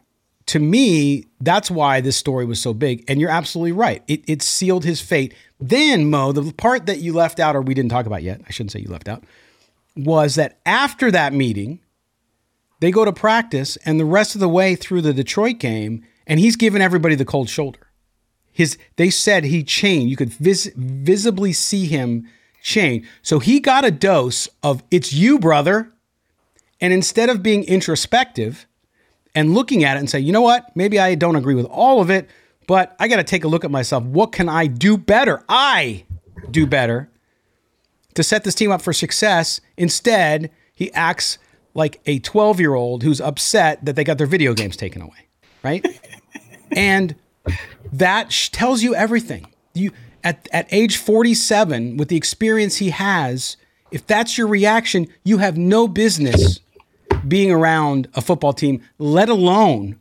to 0.46 0.58
me, 0.58 1.26
that's 1.40 1.70
why 1.70 2.00
this 2.00 2.16
story 2.16 2.46
was 2.46 2.60
so 2.60 2.72
big. 2.72 3.04
And 3.08 3.20
you're 3.20 3.28
absolutely 3.28 3.72
right. 3.72 4.02
It, 4.06 4.22
it 4.26 4.40
sealed 4.40 4.84
his 4.84 5.00
fate. 5.00 5.34
Then, 5.60 6.08
Moe, 6.08 6.32
the 6.32 6.52
part 6.52 6.86
that 6.86 7.00
you 7.00 7.12
left 7.12 7.40
out, 7.40 7.56
or 7.56 7.60
we 7.60 7.74
didn't 7.74 7.90
talk 7.90 8.06
about 8.06 8.22
yet, 8.22 8.40
I 8.46 8.52
shouldn't 8.52 8.72
say 8.72 8.80
you 8.80 8.88
left 8.88 9.08
out, 9.08 9.24
was 9.96 10.36
that 10.36 10.60
after 10.64 11.10
that 11.10 11.32
meeting, 11.32 11.80
they 12.80 12.92
go 12.92 13.04
to 13.04 13.12
practice, 13.12 13.76
and 13.84 13.98
the 13.98 14.04
rest 14.04 14.36
of 14.36 14.40
the 14.40 14.48
way 14.48 14.76
through 14.76 15.02
the 15.02 15.12
Detroit 15.12 15.58
game, 15.58 16.04
and 16.28 16.38
he's 16.38 16.54
giving 16.54 16.80
everybody 16.80 17.16
the 17.16 17.24
cold 17.24 17.48
shoulder. 17.48 17.90
His, 18.52 18.78
they 18.94 19.10
said 19.10 19.44
he 19.44 19.64
changed. 19.64 20.10
You 20.10 20.16
could 20.16 20.32
vis- 20.32 20.70
visibly 20.76 21.52
see 21.52 21.86
him 21.86 22.28
change. 22.62 23.06
So 23.22 23.38
he 23.38 23.60
got 23.60 23.84
a 23.84 23.90
dose 23.90 24.48
of 24.62 24.82
"It's 24.90 25.12
you, 25.12 25.38
brother," 25.38 25.92
and 26.80 26.92
instead 26.92 27.28
of 27.28 27.42
being 27.42 27.64
introspective 27.64 28.66
and 29.34 29.54
looking 29.54 29.84
at 29.84 29.96
it 29.96 30.00
and 30.00 30.10
say, 30.10 30.20
"You 30.20 30.32
know 30.32 30.42
what? 30.42 30.74
Maybe 30.74 30.98
I 30.98 31.14
don't 31.14 31.36
agree 31.36 31.54
with 31.54 31.66
all 31.66 32.00
of 32.00 32.10
it, 32.10 32.28
but 32.66 32.96
I 32.98 33.08
got 33.08 33.16
to 33.16 33.24
take 33.24 33.44
a 33.44 33.48
look 33.48 33.64
at 33.64 33.70
myself. 33.70 34.04
What 34.04 34.32
can 34.32 34.48
I 34.48 34.66
do 34.66 34.96
better? 34.96 35.44
I 35.48 36.04
do 36.50 36.66
better 36.66 37.10
to 38.14 38.22
set 38.22 38.44
this 38.44 38.54
team 38.54 38.70
up 38.70 38.82
for 38.82 38.92
success." 38.92 39.60
Instead, 39.76 40.50
he 40.74 40.92
acts 40.92 41.38
like 41.74 42.00
a 42.06 42.18
12 42.18 42.60
year 42.60 42.74
old 42.74 43.02
who's 43.02 43.20
upset 43.20 43.84
that 43.84 43.96
they 43.96 44.04
got 44.04 44.18
their 44.18 44.26
video 44.26 44.52
games 44.52 44.76
taken 44.76 45.00
away, 45.00 45.28
right? 45.62 45.86
and 46.72 47.14
that 47.92 48.32
sh- 48.32 48.50
tells 48.50 48.82
you 48.82 48.94
everything. 48.94 49.46
You 49.74 49.92
at 50.24 50.48
at 50.52 50.66
age 50.70 50.96
47 50.96 51.96
with 51.96 52.08
the 52.08 52.16
experience 52.16 52.76
he 52.76 52.90
has, 52.90 53.56
if 53.90 54.06
that's 54.06 54.36
your 54.36 54.46
reaction, 54.46 55.08
you 55.24 55.38
have 55.38 55.56
no 55.56 55.88
business 55.88 56.60
being 57.26 57.50
around 57.50 58.08
a 58.14 58.20
football 58.20 58.52
team, 58.52 58.82
let 58.98 59.28
alone 59.28 59.98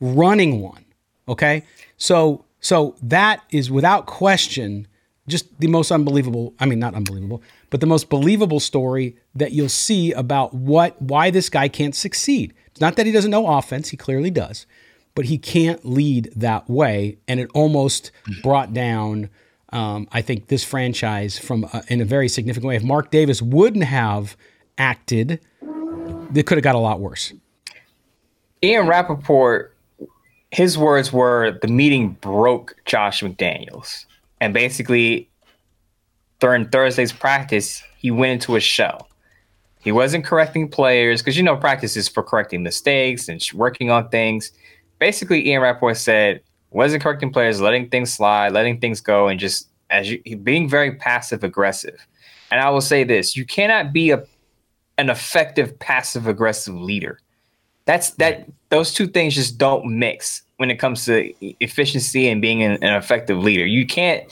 running 0.00 0.60
one. 0.60 0.84
Okay? 1.28 1.64
So 1.96 2.44
so 2.60 2.96
that 3.02 3.42
is 3.50 3.70
without 3.70 4.06
question 4.06 4.86
just 5.28 5.60
the 5.60 5.68
most 5.68 5.92
unbelievable, 5.92 6.54
I 6.58 6.66
mean 6.66 6.78
not 6.78 6.94
unbelievable, 6.94 7.42
but 7.70 7.80
the 7.80 7.86
most 7.86 8.08
believable 8.08 8.60
story 8.60 9.16
that 9.34 9.52
you'll 9.52 9.68
see 9.68 10.12
about 10.12 10.54
what 10.54 11.00
why 11.02 11.30
this 11.30 11.48
guy 11.48 11.68
can't 11.68 11.94
succeed. 11.94 12.54
It's 12.68 12.80
not 12.80 12.96
that 12.96 13.06
he 13.06 13.12
doesn't 13.12 13.30
know 13.30 13.46
offense, 13.46 13.90
he 13.90 13.96
clearly 13.96 14.30
does, 14.30 14.66
but 15.18 15.24
he 15.24 15.36
can't 15.36 15.84
lead 15.84 16.30
that 16.36 16.70
way 16.70 17.18
and 17.26 17.40
it 17.40 17.50
almost 17.52 18.12
brought 18.40 18.72
down 18.72 19.28
um, 19.70 20.06
I 20.12 20.22
think 20.22 20.46
this 20.46 20.62
franchise 20.62 21.40
from 21.40 21.64
uh, 21.72 21.82
in 21.88 22.00
a 22.00 22.04
very 22.04 22.28
significant 22.28 22.68
way. 22.68 22.76
If 22.76 22.84
Mark 22.84 23.10
Davis 23.10 23.42
wouldn't 23.42 23.82
have 23.82 24.36
acted, 24.78 25.40
they 26.30 26.44
could 26.44 26.56
have 26.56 26.62
got 26.62 26.76
a 26.76 26.78
lot 26.78 27.00
worse. 27.00 27.32
Ian 28.62 28.86
Rapoport, 28.86 29.76
his 30.52 30.78
words 30.78 31.12
were 31.12 31.58
the 31.62 31.68
meeting 31.68 32.10
broke 32.20 32.76
Josh 32.84 33.20
McDaniels. 33.20 34.04
And 34.40 34.54
basically, 34.54 35.28
during 36.38 36.68
Thursday's 36.68 37.12
practice, 37.12 37.82
he 37.96 38.12
went 38.12 38.34
into 38.34 38.54
a 38.54 38.60
shell. 38.60 39.08
He 39.80 39.90
wasn't 39.90 40.24
correcting 40.24 40.68
players 40.68 41.22
because 41.22 41.36
you 41.36 41.42
know 41.42 41.56
practice 41.56 41.96
is 41.96 42.08
for 42.08 42.22
correcting 42.22 42.62
mistakes 42.62 43.28
and 43.28 43.44
working 43.52 43.90
on 43.90 44.10
things. 44.10 44.52
Basically, 44.98 45.48
Ian 45.48 45.62
Rapoport 45.62 45.96
said 45.96 46.40
wasn't 46.70 47.02
correcting 47.02 47.32
players, 47.32 47.60
letting 47.60 47.88
things 47.88 48.12
slide, 48.12 48.52
letting 48.52 48.80
things 48.80 49.00
go, 49.00 49.28
and 49.28 49.40
just 49.40 49.68
as 49.90 50.10
you 50.10 50.36
being 50.36 50.68
very 50.68 50.94
passive 50.96 51.42
aggressive. 51.44 52.06
And 52.50 52.60
I 52.60 52.70
will 52.70 52.80
say 52.80 53.04
this: 53.04 53.36
you 53.36 53.44
cannot 53.44 53.92
be 53.92 54.10
a 54.10 54.24
an 54.98 55.10
effective 55.10 55.78
passive 55.78 56.26
aggressive 56.26 56.74
leader. 56.74 57.20
That's 57.84 58.10
that 58.10 58.46
those 58.68 58.92
two 58.92 59.06
things 59.06 59.34
just 59.34 59.56
don't 59.56 59.98
mix 59.98 60.42
when 60.58 60.70
it 60.70 60.76
comes 60.76 61.04
to 61.06 61.32
efficiency 61.62 62.28
and 62.28 62.42
being 62.42 62.62
an, 62.62 62.82
an 62.82 62.94
effective 62.94 63.38
leader. 63.38 63.64
You 63.64 63.86
can't 63.86 64.30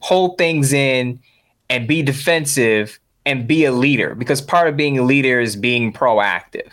hold 0.00 0.38
things 0.38 0.72
in 0.72 1.20
and 1.68 1.86
be 1.86 2.02
defensive 2.02 2.98
and 3.26 3.46
be 3.46 3.64
a 3.64 3.72
leader 3.72 4.14
because 4.14 4.40
part 4.40 4.68
of 4.68 4.76
being 4.76 4.98
a 4.98 5.02
leader 5.02 5.38
is 5.38 5.54
being 5.54 5.92
proactive 5.92 6.70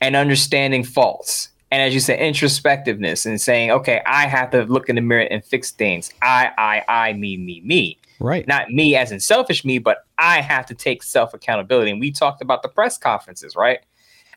and 0.00 0.16
understanding 0.16 0.82
faults. 0.82 1.49
And 1.70 1.82
as 1.82 1.94
you 1.94 2.00
said, 2.00 2.18
introspectiveness 2.18 3.26
and 3.26 3.40
saying, 3.40 3.70
okay, 3.70 4.02
I 4.04 4.26
have 4.26 4.50
to 4.50 4.64
look 4.64 4.88
in 4.88 4.96
the 4.96 5.02
mirror 5.02 5.28
and 5.30 5.44
fix 5.44 5.70
things. 5.70 6.12
I, 6.20 6.50
I, 6.58 6.82
I, 6.88 7.12
me, 7.12 7.36
me, 7.36 7.60
me. 7.64 7.98
Right. 8.18 8.46
Not 8.46 8.70
me 8.70 8.96
as 8.96 9.12
in 9.12 9.20
selfish 9.20 9.64
me, 9.64 9.78
but 9.78 10.04
I 10.18 10.40
have 10.40 10.66
to 10.66 10.74
take 10.74 11.02
self 11.02 11.32
accountability. 11.32 11.90
And 11.90 12.00
we 12.00 12.10
talked 12.10 12.42
about 12.42 12.62
the 12.62 12.68
press 12.68 12.98
conferences, 12.98 13.56
right? 13.56 13.80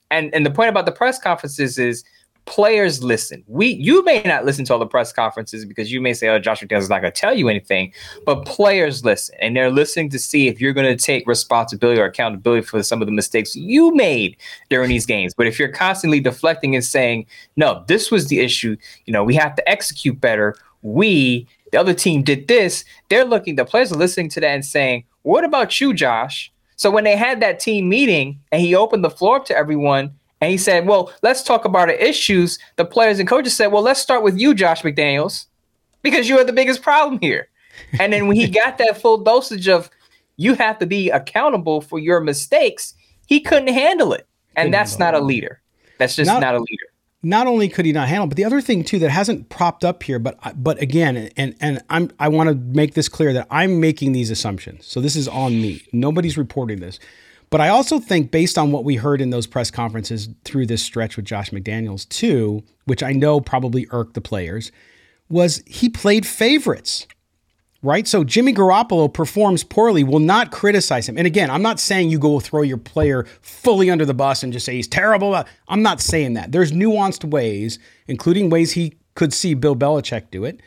And 0.10 0.34
and 0.34 0.46
the 0.46 0.52
point 0.52 0.70
about 0.70 0.86
the 0.86 0.92
press 0.92 1.20
conferences 1.20 1.78
is 1.78 2.04
players 2.45 3.03
listen. 3.03 3.43
We 3.47 3.67
you 3.67 4.03
may 4.03 4.21
not 4.23 4.45
listen 4.45 4.65
to 4.65 4.73
all 4.73 4.79
the 4.79 4.85
press 4.85 5.13
conferences 5.13 5.65
because 5.65 5.91
you 5.91 6.01
may 6.01 6.13
say, 6.13 6.27
"Oh, 6.29 6.39
Josh 6.39 6.62
McDaniels 6.62 6.81
is 6.81 6.89
not 6.89 7.01
going 7.01 7.13
to 7.13 7.19
tell 7.19 7.33
you 7.33 7.50
anything," 7.50 7.93
but 8.25 8.45
players 8.45 9.03
listen, 9.03 9.35
and 9.39 9.55
they're 9.55 9.71
listening 9.71 10.09
to 10.09 10.19
see 10.19 10.47
if 10.47 10.59
you're 10.59 10.73
going 10.73 10.85
to 10.85 11.01
take 11.01 11.25
responsibility 11.27 12.00
or 12.00 12.05
accountability 12.05 12.65
for 12.65 12.81
some 12.83 13.01
of 13.01 13.07
the 13.07 13.12
mistakes 13.12 13.55
you 13.55 13.93
made 13.95 14.38
during 14.69 14.89
these 14.89 15.05
games. 15.05 15.33
But 15.33 15.47
if 15.47 15.57
you're 15.57 15.69
constantly 15.69 16.19
deflecting 16.19 16.75
and 16.75 16.83
saying, 16.83 17.25
"No, 17.55 17.83
this 17.88 18.12
was 18.12 18.27
the 18.27 18.39
issue," 18.39 18.75
you 19.05 19.13
know, 19.13 19.23
we 19.23 19.35
have 19.35 19.55
to 19.55 19.69
execute 19.69 20.19
better. 20.19 20.55
We, 20.81 21.47
the 21.71 21.79
other 21.79 21.93
team, 21.93 22.23
did 22.23 22.47
this. 22.47 22.83
They're 23.09 23.25
looking. 23.25 23.55
The 23.55 23.65
players 23.65 23.91
are 23.91 23.97
listening 23.97 24.29
to 24.29 24.39
that 24.41 24.47
and 24.47 24.65
saying, 24.65 25.05
"What 25.21 25.43
about 25.43 25.79
you, 25.79 25.93
Josh?" 25.93 26.51
So 26.75 26.91
when 26.91 27.03
they 27.03 27.15
had 27.15 27.39
that 27.39 27.59
team 27.59 27.88
meeting 27.88 28.39
and 28.51 28.62
he 28.62 28.75
opened 28.75 29.03
the 29.03 29.09
floor 29.09 29.38
up 29.38 29.45
to 29.45 29.57
everyone 29.57 30.12
and 30.43 30.51
he 30.51 30.57
said, 30.57 30.85
Well, 30.85 31.13
let's 31.21 31.41
talk 31.41 31.63
about 31.63 31.88
the 31.88 32.05
issues. 32.05 32.59
The 32.75 32.83
players 32.83 33.17
and 33.17 33.29
coaches 33.29 33.55
said, 33.55 33.67
Well, 33.67 33.81
let's 33.81 34.01
start 34.01 34.23
with 34.23 34.38
you, 34.38 34.53
Josh 34.53 34.81
McDaniels, 34.81 35.45
because 36.01 36.27
you 36.27 36.38
are 36.38 36.43
the 36.43 36.51
biggest 36.51 36.81
problem 36.81 37.17
here. 37.21 37.47
And 37.97 38.12
then 38.12 38.27
when 38.27 38.35
he 38.35 38.47
got 38.62 38.77
that 38.79 39.01
full 39.01 39.19
dosage 39.19 39.69
of 39.69 39.89
you 40.35 40.55
have 40.55 40.79
to 40.79 40.85
be 40.85 41.09
accountable 41.09 41.79
for 41.79 41.97
your 41.97 42.19
mistakes, 42.19 42.93
he 43.25 43.39
couldn't 43.39 43.73
handle 43.73 44.12
it. 44.12 44.27
And 44.57 44.73
that's 44.73 45.00
not 45.00 45.13
a 45.13 45.21
leader. 45.21 45.62
That's 45.97 46.17
just 46.17 46.27
not, 46.27 46.41
not 46.41 46.55
a 46.55 46.59
leader 46.59 46.88
not 47.25 47.47
only 47.47 47.69
could 47.69 47.85
he 47.85 47.93
not 47.93 48.09
handle, 48.09 48.27
but 48.27 48.35
the 48.35 48.43
other 48.43 48.59
thing 48.59 48.83
too 48.83 49.00
that 49.00 49.09
hasn't 49.09 49.47
propped 49.47 49.85
up 49.85 50.03
here, 50.03 50.19
but 50.19 50.38
but 50.62 50.81
again, 50.81 51.31
and 51.38 51.55
and 51.62 51.81
I'm 51.89 52.12
I 52.19 52.27
want 52.27 52.50
to 52.50 52.55
make 52.55 52.95
this 52.95 53.07
clear 53.07 53.31
that 53.31 53.47
I'm 53.50 53.79
making 53.79 54.12
these 54.12 54.29
assumptions. 54.29 54.85
So 54.85 55.00
this 55.00 55.15
is 55.15 55.29
on 55.29 55.53
me. 55.53 55.83
Nobody's 55.93 56.38
reporting 56.38 56.81
this. 56.81 57.00
But 57.53 57.62
I 57.62 57.69
also 57.69 58.00
think 58.00 58.31
based 58.31 58.57
on 58.57 58.72
what 58.72 58.83
we 58.83 58.95
heard 58.95 59.22
in 59.22 59.29
those 59.29 59.45
press 59.45 59.69
conferences 59.69 60.27
through 60.43 60.65
this 60.65 60.81
stretch 60.81 61.15
with 61.15 61.25
Josh 61.25 61.51
McDaniels 61.51 62.10
too, 62.10 62.63
which 62.86 63.03
I 63.03 63.12
know 63.12 63.39
probably 63.39 63.86
irked 63.91 64.15
the 64.15 64.22
players, 64.22 64.72
was 65.29 65.62
he 65.67 65.88
played 65.88 66.25
favorites 66.25 67.05
right? 67.83 68.07
So 68.07 68.24
Jimmy 68.24 68.53
Garoppolo 68.53 69.13
performs 69.13 69.63
poorly, 69.63 70.03
will 70.03 70.19
not 70.19 70.51
criticize 70.51 71.07
him. 71.07 71.17
And 71.17 71.27
again, 71.27 71.51
I'm 71.51 71.62
not 71.62 71.81
saying 71.81 72.10
you 72.10 72.17
go 72.17 72.39
throw 72.39 72.62
your 72.62 72.77
player 72.77 73.25
fully 73.41 73.91
under 73.91 74.05
the 74.05 74.13
bus 74.13 74.41
and 74.41 74.53
just 74.53 74.65
say 74.65 74.75
he's 74.75 74.88
terrible. 74.88 75.43
I'm 75.67 75.81
not 75.81 76.00
saying 76.00 76.33
that. 76.33 76.53
There's 76.53 76.72
nuanced 76.72 77.29
ways, 77.29 77.77
including 78.07 78.50
ways 78.50 78.72
he 78.72 78.93
could 79.15 79.33
see 79.33 79.53
Bill 79.53 79.75
Belichick 79.75 80.31
do 80.31 80.45
it, 80.45 80.62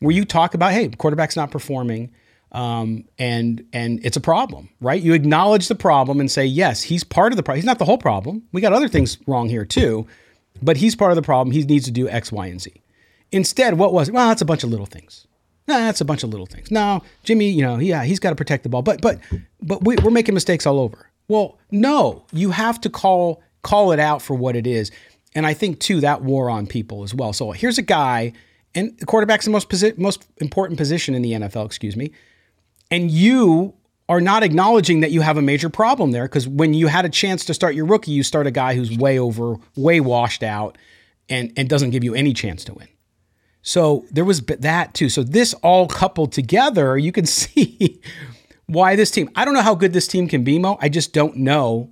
where 0.00 0.14
you 0.14 0.24
talk 0.24 0.54
about, 0.54 0.72
hey, 0.72 0.88
quarterback's 0.88 1.36
not 1.36 1.50
performing. 1.50 2.10
Um, 2.52 3.04
and 3.18 3.64
and 3.72 4.04
it's 4.04 4.16
a 4.16 4.20
problem, 4.20 4.68
right? 4.80 5.00
You 5.00 5.14
acknowledge 5.14 5.68
the 5.68 5.74
problem 5.74 6.20
and 6.20 6.30
say, 6.30 6.44
yes, 6.44 6.82
he's 6.82 7.02
part 7.02 7.32
of 7.32 7.36
the 7.36 7.42
problem. 7.42 7.56
He's 7.58 7.66
not 7.66 7.78
the 7.78 7.86
whole 7.86 7.98
problem. 7.98 8.42
We 8.52 8.60
got 8.60 8.72
other 8.74 8.88
things 8.88 9.18
wrong 9.26 9.48
here 9.48 9.64
too, 9.64 10.06
but 10.60 10.76
he's 10.76 10.94
part 10.94 11.12
of 11.12 11.16
the 11.16 11.22
problem. 11.22 11.52
He 11.52 11.62
needs 11.62 11.86
to 11.86 11.90
do 11.90 12.08
X, 12.08 12.30
Y, 12.30 12.46
and 12.46 12.60
Z. 12.60 12.72
Instead, 13.30 13.78
what 13.78 13.94
was 13.94 14.10
it? 14.10 14.14
Well, 14.14 14.28
that's 14.28 14.42
a 14.42 14.44
bunch 14.44 14.64
of 14.64 14.70
little 14.70 14.84
things 14.86 15.26
Nah, 15.68 15.78
that's 15.78 16.00
a 16.00 16.04
bunch 16.04 16.22
of 16.22 16.30
little 16.30 16.46
things. 16.46 16.70
No, 16.70 17.02
Jimmy, 17.22 17.48
you 17.48 17.62
know, 17.62 17.78
yeah, 17.78 18.02
he's 18.02 18.18
got 18.18 18.30
to 18.30 18.36
protect 18.36 18.64
the 18.64 18.68
ball, 18.68 18.82
but 18.82 19.00
but 19.00 19.20
but 19.60 19.84
we, 19.84 19.96
we're 19.96 20.10
making 20.10 20.34
mistakes 20.34 20.66
all 20.66 20.80
over. 20.80 21.08
Well, 21.28 21.58
no, 21.70 22.24
you 22.32 22.50
have 22.50 22.80
to 22.82 22.90
call 22.90 23.42
call 23.62 23.92
it 23.92 24.00
out 24.00 24.22
for 24.22 24.34
what 24.34 24.56
it 24.56 24.66
is, 24.66 24.90
and 25.34 25.46
I 25.46 25.54
think 25.54 25.78
too 25.78 26.00
that 26.00 26.22
wore 26.22 26.50
on 26.50 26.66
people 26.66 27.04
as 27.04 27.14
well. 27.14 27.32
So 27.32 27.52
here's 27.52 27.78
a 27.78 27.82
guy, 27.82 28.32
and 28.74 28.98
the 28.98 29.06
quarterback's 29.06 29.44
the 29.44 29.52
most 29.52 29.68
posi- 29.68 29.96
most 29.96 30.26
important 30.38 30.78
position 30.78 31.14
in 31.14 31.22
the 31.22 31.32
NFL. 31.32 31.64
Excuse 31.64 31.96
me, 31.96 32.10
and 32.92 33.10
you 33.10 33.74
are 34.08 34.20
not 34.20 34.42
acknowledging 34.42 35.00
that 35.00 35.10
you 35.10 35.22
have 35.22 35.38
a 35.38 35.42
major 35.42 35.70
problem 35.70 36.12
there 36.12 36.24
because 36.24 36.46
when 36.46 36.74
you 36.74 36.86
had 36.88 37.06
a 37.06 37.08
chance 37.08 37.44
to 37.46 37.54
start 37.54 37.74
your 37.74 37.86
rookie, 37.86 38.10
you 38.10 38.22
start 38.22 38.46
a 38.46 38.50
guy 38.50 38.74
who's 38.74 38.96
way 38.96 39.18
over, 39.18 39.56
way 39.74 39.98
washed 39.98 40.42
out, 40.42 40.76
and 41.28 41.52
and 41.56 41.68
doesn't 41.68 41.90
give 41.90 42.04
you 42.04 42.14
any 42.14 42.34
chance 42.34 42.64
to 42.64 42.74
win. 42.74 42.88
So 43.62 44.04
there 44.10 44.24
was 44.24 44.42
that 44.42 44.92
too. 44.92 45.08
So 45.08 45.22
this 45.22 45.54
all 45.54 45.88
coupled 45.88 46.32
together, 46.32 46.98
you 46.98 47.10
can 47.10 47.26
see 47.40 48.00
why 48.66 48.94
this 48.94 49.10
team. 49.10 49.30
I 49.34 49.44
don't 49.44 49.54
know 49.54 49.62
how 49.62 49.74
good 49.74 49.94
this 49.94 50.06
team 50.06 50.28
can 50.28 50.44
be, 50.44 50.58
Moe. 50.58 50.76
I 50.80 50.88
just 50.90 51.14
don't 51.14 51.36
know 51.36 51.90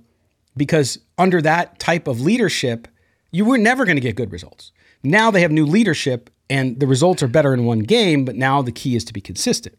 because 0.55 0.99
under 1.17 1.41
that 1.41 1.79
type 1.79 2.07
of 2.07 2.21
leadership, 2.21 2.87
you 3.31 3.45
were 3.45 3.57
never 3.57 3.85
going 3.85 3.97
to 3.97 4.01
get 4.01 4.15
good 4.15 4.31
results. 4.31 4.71
Now 5.01 5.31
they 5.31 5.41
have 5.41 5.51
new 5.51 5.65
leadership 5.65 6.29
and 6.49 6.79
the 6.79 6.85
results 6.85 7.23
are 7.23 7.27
better 7.27 7.53
in 7.53 7.65
one 7.65 7.79
game, 7.79 8.25
but 8.25 8.35
now 8.35 8.61
the 8.61 8.71
key 8.71 8.95
is 8.95 9.05
to 9.05 9.13
be 9.13 9.21
consistent. 9.21 9.75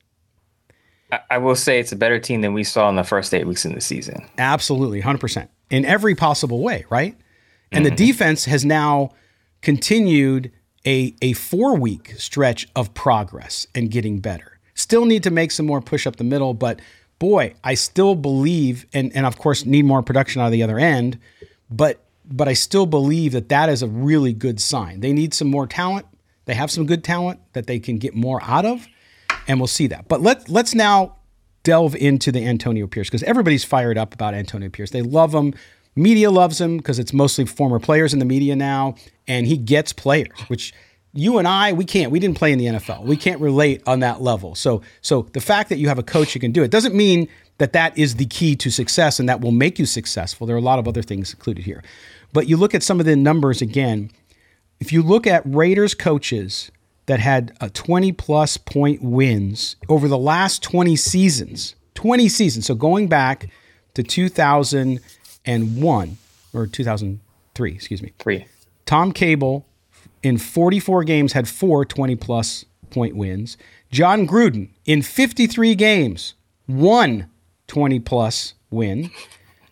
I 1.31 1.38
will 1.38 1.57
say 1.57 1.78
it's 1.78 1.92
a 1.92 1.97
better 1.97 2.19
team 2.19 2.40
than 2.40 2.54
we 2.54 2.64
saw 2.64 2.88
in 2.88 2.97
the 2.97 3.04
first 3.04 3.35
eight 3.35 3.47
weeks 3.47 3.64
in 3.64 3.75
the 3.75 3.81
season. 3.81 4.26
Absolutely, 4.38 5.02
100%. 5.02 5.49
In 5.71 5.85
every 5.85 6.14
possible 6.14 6.61
way, 6.61 6.85
right? 6.90 7.16
And 7.71 7.85
mm-hmm. 7.85 7.95
the 7.95 8.07
defense 8.07 8.45
has 8.47 8.64
now 8.64 9.11
continued 9.61 10.52
a, 10.87 11.14
a 11.23 11.33
four 11.35 11.76
week 11.76 12.14
stretch 12.19 12.69
of 12.75 12.92
progress 12.95 13.66
and 13.75 13.90
getting 13.90 14.21
better. 14.21 14.59
Still 14.75 15.04
need 15.04 15.23
to 15.23 15.31
make 15.31 15.50
some 15.50 15.66
more 15.66 15.81
push 15.81 16.07
up 16.07 16.16
the 16.16 16.25
middle, 16.25 16.54
but 16.54 16.81
boy, 17.19 17.54
I 17.62 17.75
still 17.75 18.14
believe, 18.14 18.87
and, 18.92 19.14
and 19.14 19.26
of 19.26 19.38
course, 19.38 19.64
need 19.64 19.85
more 19.85 20.02
production 20.02 20.42
out 20.42 20.47
of 20.47 20.52
the 20.52 20.62
other 20.62 20.78
end, 20.78 21.19
but 21.71 22.00
but 22.25 22.49
I 22.49 22.52
still 22.52 22.87
believe 22.87 23.33
that 23.33 23.49
that 23.50 23.69
is 23.69 23.83
a 23.83 23.88
really 23.88 24.33
good 24.33 24.61
sign. 24.61 25.00
They 25.00 25.12
need 25.12 25.35
some 25.35 25.49
more 25.49 25.66
talent. 25.66 26.07
They 26.45 26.54
have 26.54 26.71
some 26.71 26.87
good 26.87 27.04
talent 27.04 27.40
that 27.52 27.66
they 27.66 27.78
can 27.78 27.99
get 27.99 28.14
more 28.14 28.40
out 28.42 28.64
of, 28.64 28.87
and 29.49 29.61
we'll 29.61 29.67
see 29.67 29.87
that. 29.89 30.09
But 30.09 30.21
let 30.21 30.49
let's 30.49 30.75
now 30.75 31.17
delve 31.63 31.95
into 31.95 32.33
the 32.33 32.45
Antonio 32.45 32.87
Pierce 32.87 33.09
because 33.09 33.23
everybody's 33.23 33.65
fired 33.65 33.99
up 33.99 34.15
about 34.15 34.35
Antonio 34.35 34.69
Pierce. 34.69 34.91
They 34.91 35.03
love 35.03 35.35
him. 35.35 35.55
Media 35.95 36.31
loves 36.31 36.61
him 36.61 36.79
because 36.79 36.99
it's 36.99 37.13
mostly 37.13 37.45
former 37.45 37.79
players 37.79 38.13
in 38.13 38.19
the 38.19 38.25
media 38.25 38.57
now, 38.57 38.95
and 39.29 39.47
he 39.47 39.57
gets 39.57 39.93
players, 39.93 40.39
which 40.49 40.73
you 41.13 41.39
and 41.39 41.47
I, 41.47 41.75
we 41.75 41.85
can't. 41.85 42.11
We 42.11 42.19
didn't 42.19 42.39
play 42.39 42.53
in 42.53 42.59
the 42.59 42.67
NFL. 42.67 43.05
We 43.05 43.17
can't 43.17 43.41
relate 43.41 43.83
on 43.87 44.01
that 44.01 44.23
level. 44.23 44.55
So, 44.55 44.81
so 45.03 45.29
the 45.33 45.41
fact 45.41 45.69
that 45.69 45.77
you 45.77 45.89
have 45.89 45.99
a 45.99 46.03
coach 46.03 46.33
who 46.33 46.41
can 46.41 46.53
do 46.53 46.63
it 46.63 46.71
doesn't 46.71 46.95
mean 46.95 47.29
that 47.59 47.75
that 47.75 47.97
is 47.99 48.17
the 48.17 48.25
key 48.25 48.57
to 48.57 48.71
success 48.71 49.21
and 49.21 49.29
that 49.29 49.43
will 49.43 49.53
make 49.53 49.79
you 49.79 49.85
successful. 49.85 50.47
There 50.47 50.57
are 50.57 50.59
a 50.59 50.63
lot 50.63 50.79
of 50.79 50.89
other 50.89 51.03
things 51.03 51.35
included 51.35 51.65
here. 51.65 51.83
But 52.33 52.49
you 52.49 52.57
look 52.57 52.75
at 52.75 52.83
some 52.83 52.99
of 52.99 53.05
the 53.05 53.15
numbers 53.15 53.61
again. 53.61 54.11
If 54.81 54.91
you 54.93 55.03
look 55.03 55.27
at 55.27 55.43
Raiders 55.45 55.95
coaches 55.95 56.71
that 57.07 57.21
had 57.21 57.53
uh, 57.61 57.67
a 57.67 57.71
20 57.71 58.13
plus 58.13 58.57
point 58.57 59.03
wins 59.03 59.77
over 59.89 60.09
the 60.09 60.19
last 60.19 60.63
20 60.63 60.97
seasons, 60.97 61.75
20 61.95 62.29
seasons. 62.29 62.67
So 62.67 62.75
going 62.75 63.09
back 63.09 63.49
to 63.95 64.03
2001 64.03 66.17
or 66.53 66.67
2003, 66.67 67.73
excuse 67.73 68.03
me. 68.03 68.13
Three. 68.19 68.47
Tom 68.87 69.13
Cable 69.13 69.67
in 70.23 70.39
44 70.39 71.05
games 71.05 71.33
had 71.33 71.49
four 71.49 71.85
20 71.85 72.17
plus 72.17 72.65
point 72.91 73.17
wins. 73.17 73.57
Jon 73.91 74.27
Gruden 74.27 74.71
in 74.85 75.03
53 75.03 75.75
games, 75.75 76.35
one 76.67 77.29
20 77.67 78.01
plus 78.01 78.55
win. 78.71 79.11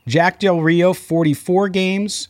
Jack 0.07 0.41
Del 0.41 0.61
Rio, 0.61 0.93
44 0.93 1.69
games 1.69 2.29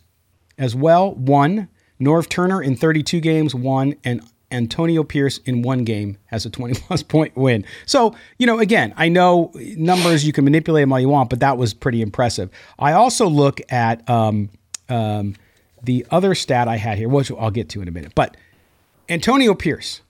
as 0.59 0.75
well, 0.75 1.15
one. 1.15 1.69
Norv 2.01 2.29
Turner 2.29 2.63
in 2.63 2.77
32 2.77 3.21
games, 3.21 3.55
one. 3.55 3.95
And 4.05 4.23
Antonio 4.51 5.05
Pierce 5.05 5.39
in 5.39 5.63
one 5.63 5.85
game 5.85 6.19
has 6.27 6.45
a 6.45 6.51
20 6.51 6.75
plus 6.81 7.03
point 7.03 7.37
win. 7.37 7.65
So, 7.87 8.15
you 8.39 8.47
know, 8.47 8.59
again, 8.59 8.93
I 8.97 9.09
know 9.09 9.53
numbers, 9.55 10.25
you 10.25 10.33
can 10.33 10.45
manipulate 10.45 10.83
them 10.83 10.93
all 10.93 11.01
you 11.01 11.09
want, 11.09 11.31
but 11.31 11.41
that 11.41 11.57
was 11.57 11.75
pretty 11.75 12.03
impressive. 12.03 12.51
I 12.79 12.93
also 12.93 13.29
look 13.29 13.61
at 13.71 14.09
um, 14.09 14.51
um, 14.89 15.37
the 15.83 16.07
other 16.11 16.35
stat 16.35 16.69
I 16.69 16.77
had 16.77 16.99
here, 16.99 17.09
which 17.09 17.31
I'll 17.31 17.51
get 17.51 17.69
to 17.71 17.83
in 17.83 17.89
a 17.89 17.93
minute. 17.93 18.13
But 18.15 18.37
Antonio 19.09 19.55
Pierce, 19.55 20.03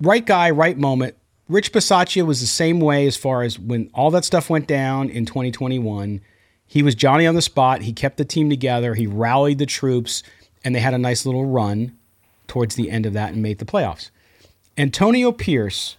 right 0.00 0.24
guy, 0.24 0.50
right 0.50 0.76
moment. 0.76 1.16
Rich 1.48 1.72
Bisaccia 1.72 2.26
was 2.26 2.40
the 2.40 2.46
same 2.46 2.80
way 2.80 3.06
as 3.06 3.16
far 3.16 3.42
as 3.42 3.58
when 3.58 3.88
all 3.94 4.10
that 4.10 4.24
stuff 4.24 4.50
went 4.50 4.66
down 4.66 5.08
in 5.08 5.26
2021. 5.26 6.20
He 6.66 6.82
was 6.82 6.96
Johnny 6.96 7.26
on 7.26 7.36
the 7.36 7.42
spot. 7.42 7.82
He 7.82 7.92
kept 7.92 8.16
the 8.16 8.24
team 8.24 8.50
together. 8.50 8.94
He 8.94 9.06
rallied 9.06 9.58
the 9.58 9.66
troops, 9.66 10.24
and 10.64 10.74
they 10.74 10.80
had 10.80 10.94
a 10.94 10.98
nice 10.98 11.24
little 11.24 11.46
run 11.46 11.95
towards 12.46 12.74
the 12.74 12.90
end 12.90 13.06
of 13.06 13.12
that 13.12 13.32
and 13.32 13.42
made 13.42 13.58
the 13.58 13.64
playoffs. 13.64 14.10
Antonio 14.78 15.32
Pierce, 15.32 15.96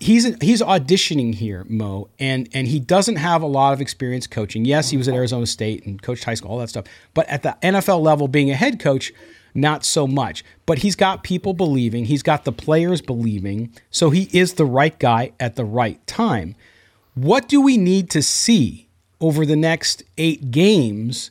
he's 0.00 0.24
he's 0.42 0.62
auditioning 0.62 1.34
here, 1.34 1.64
Moe, 1.68 2.08
and 2.18 2.48
and 2.52 2.66
he 2.66 2.80
doesn't 2.80 3.16
have 3.16 3.42
a 3.42 3.46
lot 3.46 3.72
of 3.72 3.80
experience 3.80 4.26
coaching. 4.26 4.64
Yes, 4.64 4.90
he 4.90 4.96
was 4.96 5.08
at 5.08 5.14
Arizona 5.14 5.46
State 5.46 5.84
and 5.86 6.00
coached 6.00 6.24
high 6.24 6.34
school, 6.34 6.50
all 6.50 6.58
that 6.58 6.70
stuff. 6.70 6.86
But 7.14 7.28
at 7.28 7.42
the 7.42 7.56
NFL 7.62 8.00
level, 8.00 8.26
being 8.26 8.50
a 8.50 8.54
head 8.54 8.80
coach, 8.80 9.12
not 9.54 9.84
so 9.84 10.06
much. 10.06 10.44
But 10.66 10.78
he's 10.78 10.96
got 10.96 11.22
people 11.22 11.52
believing, 11.54 12.06
he's 12.06 12.22
got 12.22 12.44
the 12.44 12.52
players 12.52 13.02
believing, 13.02 13.72
so 13.90 14.10
he 14.10 14.28
is 14.32 14.54
the 14.54 14.64
right 14.64 14.98
guy 14.98 15.32
at 15.38 15.56
the 15.56 15.64
right 15.64 16.04
time. 16.06 16.54
What 17.14 17.48
do 17.48 17.60
we 17.60 17.76
need 17.76 18.08
to 18.10 18.22
see 18.22 18.88
over 19.20 19.44
the 19.44 19.56
next 19.56 20.02
eight 20.16 20.50
games 20.50 21.30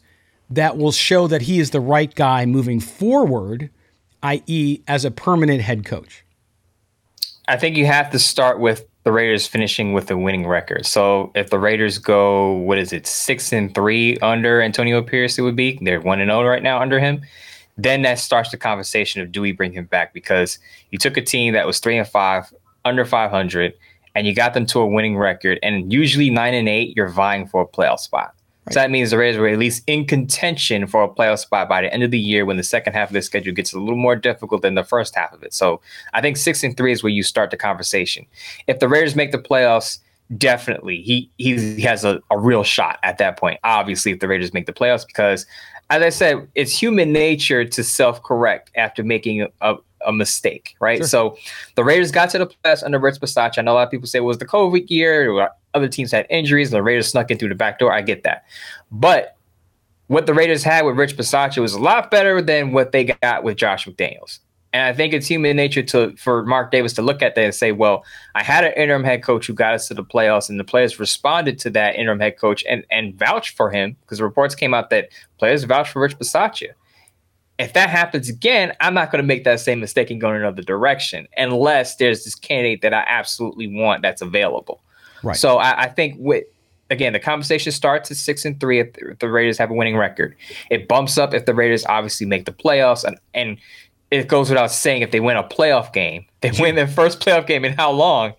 that 0.50 0.78
will 0.78 0.92
show 0.92 1.28
that 1.28 1.44
he 1.44 1.60
is 1.60 1.72
the 1.72 1.80
right 1.80 2.14
guy 2.14 2.46
moving 2.46 2.80
forward, 2.80 3.70
i.e., 4.24 4.82
as 4.88 5.06
a 5.06 5.12
permanent 5.12 5.62
head 5.62 5.86
coach? 5.86 6.24
I 7.48 7.58
think 7.58 7.78
you 7.78 7.86
have 7.86 8.10
to 8.12 8.20
start 8.20 8.60
with 8.60 8.86
the 9.04 9.12
Raiders 9.12 9.48
finishing 9.48 9.94
with 9.94 10.12
a 10.12 10.18
winning 10.18 10.46
record. 10.46 10.86
So 10.86 11.32
if 11.34 11.50
the 11.50 11.58
Raiders 11.58 11.98
go, 11.98 12.52
what 12.52 12.78
is 12.78 12.94
it, 12.94 13.08
six 13.08 13.52
and 13.54 13.74
three 13.74 14.18
under 14.18 14.62
Antonio 14.62 15.02
Pierce, 15.02 15.38
it 15.40 15.42
would 15.42 15.56
be 15.56 15.80
they're 15.82 16.02
one 16.02 16.20
and 16.20 16.30
zero 16.30 16.42
oh 16.42 16.44
right 16.44 16.62
now 16.62 16.80
under 16.80 17.00
him. 17.00 17.22
Then 17.78 18.02
that 18.02 18.20
starts 18.20 18.52
the 18.52 18.58
conversation 18.58 19.22
of 19.22 19.32
do 19.32 19.42
we 19.42 19.52
bring 19.52 19.72
him 19.72 19.86
back 19.86 20.14
because 20.14 20.60
you 20.92 21.00
took 21.00 21.16
a 21.16 21.22
team 21.22 21.54
that 21.54 21.66
was 21.66 21.80
three 21.80 21.98
and 21.98 22.08
five 22.08 22.54
under 22.84 23.06
five 23.06 23.32
hundred 23.32 23.74
and 24.16 24.28
you 24.28 24.36
got 24.36 24.54
them 24.54 24.66
to 24.68 24.80
a 24.80 24.86
winning 24.86 25.18
record. 25.18 25.60
And 25.64 25.92
usually 25.92 26.30
nine 26.30 26.54
and 26.54 26.68
eight, 26.68 26.96
you're 26.96 27.08
vying 27.08 27.48
for 27.48 27.62
a 27.62 27.68
playoff 27.68 28.00
spot. 28.00 28.36
Right. 28.70 28.74
So 28.74 28.80
that 28.82 28.92
means 28.92 29.10
the 29.12 29.18
Raiders 29.18 29.40
were 29.40 29.48
at 29.48 29.58
least 29.58 29.84
in 29.88 30.06
contention 30.06 30.86
for 30.86 31.04
a 31.04 31.10
playoff 31.10 31.40
spot 31.40 31.68
by 31.68 31.82
the 31.82 31.92
end 31.92 32.04
of 32.04 32.12
the 32.12 32.20
year 32.20 32.46
when 32.46 32.58
the 32.58 32.64
second 32.64 32.94
half 32.94 33.10
of 33.10 33.14
the 33.14 33.22
schedule 33.22 33.54
gets 33.54 33.74
a 33.74 33.80
little 33.80 33.98
more 33.98 34.16
difficult 34.16 34.62
than 34.62 34.76
the 34.76 34.84
first 34.84 35.16
half 35.16 35.34
of 35.34 35.44
it. 35.44 35.54
So 35.54 35.82
I 36.14 36.22
think 36.22 36.38
six 36.38 36.64
and 36.64 36.78
three 36.78 36.92
is 36.92 37.04
where 37.04 37.12
you 37.12 37.24
start 37.24 37.52
the 37.52 37.58
conversation. 37.58 38.26
If 38.68 38.80
the 38.80 38.88
Raiders 38.88 39.16
make 39.16 39.32
the 39.32 39.40
playoffs, 39.40 40.00
definitely 40.38 41.02
he 41.02 41.32
he 41.38 41.82
has 41.82 42.06
a, 42.06 42.22
a 42.30 42.38
real 42.38 42.64
shot 42.64 43.00
at 43.04 43.18
that 43.18 43.38
point. 43.38 43.60
Obviously, 43.64 44.12
if 44.12 44.20
the 44.20 44.28
Raiders 44.28 44.54
make 44.54 44.68
the 44.68 44.74
playoffs, 44.74 45.06
because 45.06 45.46
as 45.90 46.04
I 46.04 46.10
said, 46.10 46.48
it's 46.54 46.80
human 46.80 47.12
nature 47.12 47.66
to 47.66 47.84
self 47.84 48.22
correct 48.22 48.72
after 48.76 49.04
making 49.04 49.42
a, 49.42 49.48
a 49.62 49.76
mistake, 50.12 50.76
right? 50.80 51.00
Sure. 51.00 51.08
So 51.08 51.38
the 51.76 51.84
Raiders 51.84 52.12
got 52.12 52.30
to 52.32 52.38
the 52.40 52.48
playoffs 52.48 52.84
under 52.84 53.00
Rich 53.00 53.20
Bisaccia. 53.20 53.60
I 53.60 53.62
know 53.62 53.74
a 53.74 53.76
lot 53.76 53.84
of 53.84 53.92
people 53.92 54.08
say 54.08 54.20
it 54.20 54.22
was 54.22 54.38
the 54.38 54.46
COVID 54.46 54.90
year, 54.90 55.50
other 55.74 55.88
teams 55.88 56.12
had 56.12 56.26
injuries, 56.30 56.72
the 56.72 56.82
Raiders 56.82 57.08
snuck 57.08 57.30
in 57.32 57.38
through 57.38 57.50
the 57.50 57.56
back 57.56 57.80
door. 57.80 57.94
I 57.94 58.02
get 58.02 58.24
that. 58.24 58.46
But 58.92 59.36
what 60.08 60.26
the 60.26 60.34
Raiders 60.34 60.64
had 60.64 60.86
with 60.86 60.98
Rich 60.98 61.18
Bisaccia 61.18 61.62
was 61.62 61.74
a 61.74 61.80
lot 61.80 62.10
better 62.10 62.42
than 62.42 62.72
what 62.72 62.92
they 62.92 63.06
got 63.06 63.44
with 63.44 63.58
Josh 63.58 63.86
McDaniels. 63.86 64.40
And 64.74 64.84
I 64.84 64.94
think 64.94 65.14
it's 65.14 65.28
human 65.28 65.56
nature 65.56 65.82
to 65.82 66.16
for 66.16 66.46
Mark 66.46 66.72
Davis 66.72 66.94
to 66.94 67.02
look 67.02 67.22
at 67.22 67.36
that 67.36 67.44
and 67.44 67.56
say, 67.56 67.72
well, 67.72 68.04
I 68.36 68.44
had 68.44 68.64
an 68.64 68.74
interim 68.74 69.04
head 69.04 69.24
coach 69.24 69.48
who 69.48 69.54
got 69.54 69.74
us 69.74 69.88
to 69.88 69.96
the 69.96 70.04
playoffs, 70.04 70.50
and 70.50 70.60
the 70.60 70.64
players 70.64 71.00
responded 71.00 71.58
to 71.60 71.70
that 71.72 71.96
interim 71.96 72.20
head 72.20 72.38
coach 72.38 72.64
and, 72.70 72.84
and 72.92 73.18
vouched 73.18 73.58
for 73.58 73.72
him 73.72 73.96
because 74.02 74.22
reports 74.22 74.54
came 74.54 74.76
out 74.76 74.92
that 74.92 75.10
players 75.40 75.64
vouched 75.64 75.92
for 75.92 76.02
Rich 76.02 76.20
Bisaccia 76.20 76.74
if 77.60 77.74
that 77.74 77.90
happens 77.90 78.30
again, 78.30 78.74
I'm 78.80 78.94
not 78.94 79.12
going 79.12 79.22
to 79.22 79.28
make 79.28 79.44
that 79.44 79.60
same 79.60 79.82
mistake 79.82 80.10
and 80.10 80.20
go 80.20 80.30
in 80.30 80.38
another 80.38 80.64
direction 80.64 81.28
unless 81.36 81.98
there's 81.98 82.24
this 82.24 82.34
candidate 82.34 82.82
that 82.82 82.94
I 82.94 83.04
absolutely 83.06 83.68
want 83.68 84.02
that's 84.02 84.22
available. 84.22 84.82
Right. 85.24 85.36
So 85.36 85.58
I, 85.58 85.84
I 85.84 85.88
think 85.90 86.16
with 86.18 86.46
again, 86.90 87.14
the 87.14 87.20
conversation 87.20 87.72
starts 87.72 88.10
at 88.10 88.18
six 88.18 88.46
and 88.46 88.60
three 88.60 88.80
if 88.80 88.94
the, 88.94 89.12
if 89.12 89.20
the 89.20 89.30
Raiders 89.30 89.58
have 89.58 89.70
a 89.70 89.74
winning 89.74 89.98
record. 89.98 90.36
It 90.70 90.88
bumps 90.88 91.18
up 91.18 91.34
if 91.34 91.46
the 91.46 91.54
Raiders 91.54 91.86
obviously 91.86 92.26
make 92.26 92.46
the 92.46 92.54
playoffs, 92.54 93.04
and 93.04 93.20
and 93.34 93.58
it 94.10 94.30
goes 94.30 94.50
without 94.50 94.72
saying 94.72 95.02
if 95.02 95.12
they 95.12 95.20
win 95.20 95.36
a 95.36 95.44
playoff 95.44 95.92
game, 95.92 96.26
they 96.42 96.52
win 96.60 96.76
their 96.76 96.88
first 96.88 97.20
playoff 97.20 97.46
game 97.46 97.66
in 97.66 97.74
how 97.74 97.92
long? 97.92 98.34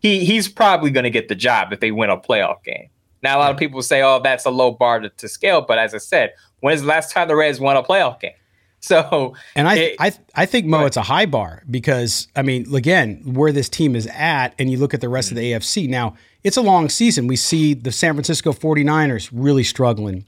He 0.00 0.24
he's 0.24 0.48
probably 0.48 0.90
going 0.90 1.04
to 1.04 1.10
get 1.10 1.28
the 1.28 1.34
job 1.36 1.72
if 1.72 1.78
they 1.78 1.92
win 1.92 2.10
a 2.10 2.18
playoff 2.18 2.62
game. 2.64 2.88
Now 3.22 3.38
a 3.38 3.40
lot 3.40 3.50
of 3.52 3.56
people 3.56 3.82
say, 3.82 4.02
"Oh, 4.02 4.20
that's 4.22 4.44
a 4.44 4.50
low 4.50 4.72
bar 4.72 4.98
to, 4.98 5.10
to 5.10 5.28
scale," 5.28 5.60
but 5.60 5.78
as 5.78 5.94
I 5.94 5.98
said, 5.98 6.34
when 6.60 6.74
is 6.74 6.82
the 6.82 6.88
last 6.88 7.12
time 7.12 7.28
the 7.28 7.36
Raiders 7.36 7.60
won 7.60 7.76
a 7.76 7.82
playoff 7.84 8.20
game? 8.20 8.32
So, 8.88 9.34
and 9.56 9.66
I, 9.66 9.74
it, 9.74 9.96
I, 9.98 10.12
I 10.36 10.46
think 10.46 10.66
Moe, 10.66 10.86
it's 10.86 10.96
a 10.96 11.02
high 11.02 11.26
bar 11.26 11.64
because 11.68 12.28
I 12.36 12.42
mean, 12.42 12.72
again, 12.74 13.20
where 13.24 13.50
this 13.50 13.68
team 13.68 13.96
is 13.96 14.06
at, 14.06 14.54
and 14.56 14.70
you 14.70 14.78
look 14.78 14.94
at 14.94 15.00
the 15.00 15.08
rest 15.08 15.28
mm-hmm. 15.28 15.36
of 15.36 15.42
the 15.42 15.52
AFC 15.52 15.88
now, 15.88 16.14
it's 16.44 16.56
a 16.56 16.62
long 16.62 16.88
season. 16.88 17.26
We 17.26 17.34
see 17.34 17.74
the 17.74 17.90
San 17.90 18.14
Francisco 18.14 18.52
49ers 18.52 19.30
really 19.32 19.64
struggling, 19.64 20.24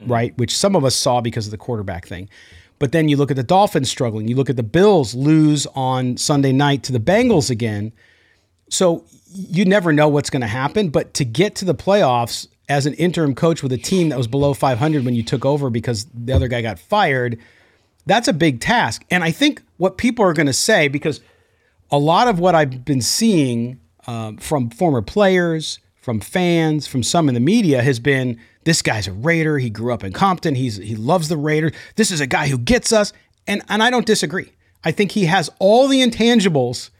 mm-hmm. 0.00 0.12
right? 0.12 0.38
Which 0.38 0.54
some 0.54 0.76
of 0.76 0.84
us 0.84 0.94
saw 0.94 1.22
because 1.22 1.46
of 1.46 1.50
the 1.50 1.56
quarterback 1.56 2.06
thing. 2.06 2.28
But 2.78 2.92
then 2.92 3.08
you 3.08 3.16
look 3.16 3.30
at 3.30 3.36
the 3.36 3.42
Dolphins 3.42 3.90
struggling. 3.90 4.28
You 4.28 4.36
look 4.36 4.50
at 4.50 4.56
the 4.56 4.62
Bills 4.62 5.14
lose 5.14 5.66
on 5.74 6.18
Sunday 6.18 6.52
night 6.52 6.82
to 6.84 6.92
the 6.92 7.00
Bengals 7.00 7.50
again. 7.50 7.92
So 8.68 9.04
you 9.32 9.64
never 9.64 9.94
know 9.94 10.08
what's 10.08 10.30
going 10.30 10.42
to 10.42 10.46
happen. 10.46 10.90
But 10.90 11.14
to 11.14 11.24
get 11.24 11.54
to 11.56 11.64
the 11.64 11.74
playoffs 11.74 12.46
as 12.68 12.84
an 12.84 12.92
interim 12.94 13.34
coach 13.34 13.62
with 13.62 13.72
a 13.72 13.78
team 13.78 14.10
that 14.10 14.18
was 14.18 14.28
below 14.28 14.52
500 14.52 15.04
when 15.06 15.14
you 15.14 15.22
took 15.22 15.46
over 15.46 15.70
because 15.70 16.06
the 16.14 16.34
other 16.34 16.48
guy 16.48 16.60
got 16.60 16.78
fired– 16.78 17.38
that's 18.08 18.28
a 18.28 18.32
big 18.32 18.60
task. 18.60 19.04
And 19.10 19.22
I 19.22 19.30
think 19.30 19.62
what 19.76 19.98
people 19.98 20.24
are 20.24 20.32
going 20.32 20.46
to 20.46 20.52
say, 20.52 20.88
because 20.88 21.20
a 21.90 21.98
lot 21.98 22.28
of 22.28 22.38
what 22.38 22.54
I've 22.54 22.84
been 22.84 23.00
seeing 23.00 23.80
um, 24.06 24.36
from 24.38 24.70
former 24.70 25.02
players, 25.02 25.78
from 26.00 26.20
fans, 26.20 26.86
from 26.86 27.02
some 27.02 27.28
in 27.28 27.34
the 27.34 27.40
media 27.40 27.82
has 27.82 28.00
been 28.00 28.40
this 28.64 28.82
guy's 28.82 29.06
a 29.06 29.12
Raider. 29.12 29.58
He 29.58 29.70
grew 29.70 29.92
up 29.92 30.04
in 30.04 30.12
Compton. 30.12 30.54
He's 30.54 30.76
he 30.76 30.96
loves 30.96 31.28
the 31.28 31.36
Raiders. 31.36 31.72
This 31.96 32.10
is 32.10 32.20
a 32.20 32.26
guy 32.26 32.48
who 32.48 32.58
gets 32.58 32.92
us. 32.92 33.12
And 33.46 33.62
and 33.68 33.82
I 33.82 33.90
don't 33.90 34.06
disagree. 34.06 34.52
I 34.84 34.92
think 34.92 35.12
he 35.12 35.26
has 35.26 35.50
all 35.58 35.88
the 35.88 36.02
intangibles 36.02 36.90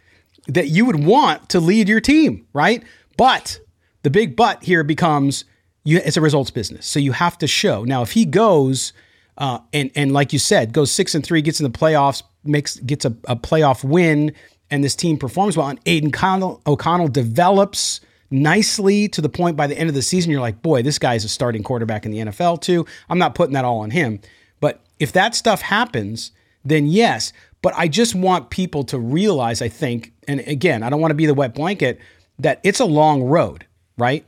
that 0.46 0.68
you 0.68 0.84
would 0.84 1.04
want 1.04 1.48
to 1.50 1.60
lead 1.60 1.88
your 1.88 2.00
team, 2.00 2.46
right? 2.52 2.82
But 3.16 3.60
the 4.02 4.10
big 4.10 4.36
but 4.36 4.62
here 4.64 4.84
becomes 4.84 5.44
you, 5.84 5.98
it's 6.04 6.16
a 6.16 6.20
results 6.20 6.50
business. 6.50 6.86
So 6.86 6.98
you 6.98 7.12
have 7.12 7.38
to 7.38 7.46
show. 7.46 7.84
Now, 7.84 8.02
if 8.02 8.12
he 8.12 8.24
goes 8.24 8.92
uh, 9.38 9.60
and 9.72 9.90
and 9.94 10.12
like 10.12 10.32
you 10.32 10.38
said, 10.38 10.72
goes 10.72 10.90
six 10.90 11.14
and 11.14 11.24
three, 11.24 11.40
gets 11.40 11.60
in 11.60 11.64
the 11.64 11.78
playoffs, 11.78 12.22
makes 12.44 12.76
gets 12.76 13.04
a, 13.04 13.16
a 13.24 13.36
playoff 13.36 13.82
win, 13.82 14.32
and 14.70 14.84
this 14.84 14.94
team 14.94 15.16
performs 15.16 15.56
well, 15.56 15.68
and 15.68 15.80
Aidan 15.86 16.08
O'Connell, 16.08 16.60
O'Connell 16.66 17.08
develops 17.08 18.00
nicely 18.30 19.08
to 19.08 19.20
the 19.20 19.28
point 19.28 19.56
by 19.56 19.66
the 19.66 19.78
end 19.78 19.88
of 19.88 19.94
the 19.94 20.02
season, 20.02 20.30
you're 20.30 20.40
like, 20.40 20.62
boy, 20.62 20.82
this 20.82 20.98
guy's 20.98 21.24
a 21.24 21.28
starting 21.28 21.62
quarterback 21.62 22.04
in 22.04 22.12
the 22.12 22.18
NFL 22.18 22.60
too. 22.60 22.84
I'm 23.08 23.18
not 23.18 23.34
putting 23.34 23.54
that 23.54 23.64
all 23.64 23.80
on 23.80 23.90
him. 23.90 24.20
But 24.60 24.80
if 24.98 25.12
that 25.12 25.34
stuff 25.34 25.62
happens, 25.62 26.32
then 26.64 26.86
yes. 26.86 27.32
But 27.62 27.74
I 27.76 27.88
just 27.88 28.14
want 28.14 28.50
people 28.50 28.84
to 28.84 28.98
realize, 28.98 29.62
I 29.62 29.68
think, 29.68 30.12
and 30.26 30.40
again, 30.40 30.82
I 30.82 30.90
don't 30.90 31.00
want 31.00 31.10
to 31.10 31.16
be 31.16 31.26
the 31.26 31.34
wet 31.34 31.54
blanket, 31.54 31.98
that 32.38 32.60
it's 32.62 32.80
a 32.80 32.84
long 32.84 33.22
road, 33.22 33.66
right? 33.96 34.24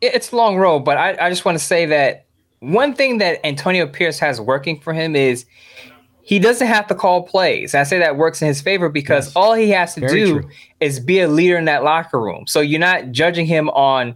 It's 0.00 0.30
a 0.30 0.36
long 0.36 0.58
road, 0.58 0.80
but 0.80 0.96
I, 0.96 1.26
I 1.26 1.30
just 1.30 1.44
want 1.44 1.58
to 1.58 1.64
say 1.64 1.86
that 1.86 2.26
one 2.60 2.94
thing 2.94 3.18
that 3.18 3.44
Antonio 3.46 3.86
Pierce 3.86 4.18
has 4.18 4.40
working 4.40 4.80
for 4.80 4.92
him 4.92 5.14
is 5.14 5.46
he 6.28 6.38
doesn't 6.38 6.66
have 6.66 6.86
to 6.88 6.94
call 6.94 7.22
plays. 7.22 7.74
I 7.74 7.84
say 7.84 7.98
that 8.00 8.16
works 8.16 8.42
in 8.42 8.48
his 8.48 8.60
favor 8.60 8.88
because 8.88 9.28
yes. 9.28 9.36
all 9.36 9.54
he 9.54 9.70
has 9.70 9.94
to 9.94 10.00
Very 10.00 10.12
do 10.12 10.40
true. 10.40 10.50
is 10.80 11.00
be 11.00 11.20
a 11.20 11.28
leader 11.28 11.56
in 11.56 11.64
that 11.66 11.84
locker 11.84 12.20
room. 12.20 12.46
So 12.46 12.60
you're 12.60 12.80
not 12.80 13.12
judging 13.12 13.46
him 13.46 13.70
on, 13.70 14.14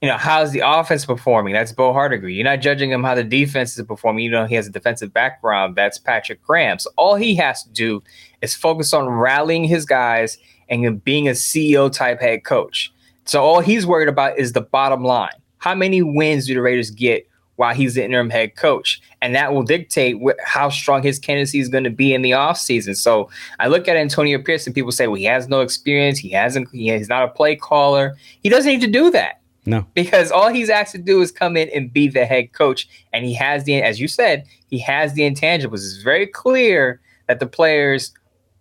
you 0.00 0.08
know, 0.08 0.16
how's 0.16 0.52
the 0.52 0.62
offense 0.64 1.04
performing? 1.04 1.54
That's 1.54 1.72
Bo 1.72 1.92
Hardegree. 1.92 2.34
You're 2.34 2.44
not 2.44 2.60
judging 2.60 2.92
him 2.92 3.02
how 3.02 3.16
the 3.16 3.24
defense 3.24 3.76
is 3.76 3.84
performing. 3.84 4.24
You 4.24 4.30
know, 4.30 4.46
he 4.46 4.54
has 4.54 4.68
a 4.68 4.70
defensive 4.70 5.12
background. 5.12 5.74
That's 5.74 5.98
Patrick 5.98 6.42
Graham. 6.42 6.78
So 6.78 6.90
all 6.96 7.16
he 7.16 7.34
has 7.36 7.64
to 7.64 7.70
do 7.70 8.04
is 8.40 8.54
focus 8.54 8.92
on 8.92 9.08
rallying 9.08 9.64
his 9.64 9.84
guys 9.84 10.38
and 10.68 11.02
being 11.02 11.26
a 11.26 11.32
CEO 11.32 11.90
type 11.90 12.20
head 12.20 12.44
coach. 12.44 12.92
So 13.24 13.42
all 13.42 13.60
he's 13.60 13.84
worried 13.84 14.08
about 14.08 14.38
is 14.38 14.52
the 14.52 14.60
bottom 14.60 15.02
line. 15.02 15.34
How 15.58 15.74
many 15.74 16.02
wins 16.02 16.46
do 16.46 16.54
the 16.54 16.62
Raiders 16.62 16.90
get 16.92 17.27
while 17.58 17.74
he's 17.74 17.96
the 17.96 18.04
interim 18.04 18.30
head 18.30 18.54
coach. 18.54 19.02
And 19.20 19.34
that 19.34 19.52
will 19.52 19.64
dictate 19.64 20.16
wh- 20.24 20.40
how 20.44 20.68
strong 20.70 21.02
his 21.02 21.18
candidacy 21.18 21.58
is 21.58 21.68
going 21.68 21.82
to 21.82 21.90
be 21.90 22.14
in 22.14 22.22
the 22.22 22.30
offseason. 22.30 22.96
So 22.96 23.28
I 23.58 23.66
look 23.66 23.88
at 23.88 23.96
Antonio 23.96 24.40
Pierce 24.40 24.64
and 24.64 24.74
people 24.74 24.92
say, 24.92 25.08
well, 25.08 25.16
he 25.16 25.24
has 25.24 25.48
no 25.48 25.60
experience. 25.60 26.20
He 26.20 26.30
hasn't, 26.30 26.68
he, 26.70 26.92
he's 26.96 27.08
not 27.08 27.24
a 27.24 27.28
play 27.28 27.56
caller. 27.56 28.16
He 28.44 28.48
doesn't 28.48 28.70
need 28.70 28.80
to 28.82 28.86
do 28.86 29.10
that. 29.10 29.40
No. 29.66 29.84
Because 29.94 30.30
all 30.30 30.50
he's 30.50 30.70
asked 30.70 30.92
to 30.92 30.98
do 30.98 31.20
is 31.20 31.32
come 31.32 31.56
in 31.56 31.68
and 31.70 31.92
be 31.92 32.06
the 32.06 32.26
head 32.26 32.52
coach. 32.52 32.88
And 33.12 33.24
he 33.24 33.34
has 33.34 33.64
the, 33.64 33.82
as 33.82 34.00
you 34.00 34.06
said, 34.06 34.46
he 34.68 34.78
has 34.78 35.14
the 35.14 35.22
intangibles. 35.22 35.84
It's 35.84 35.96
very 35.96 36.28
clear 36.28 37.00
that 37.26 37.40
the 37.40 37.46
players 37.46 38.12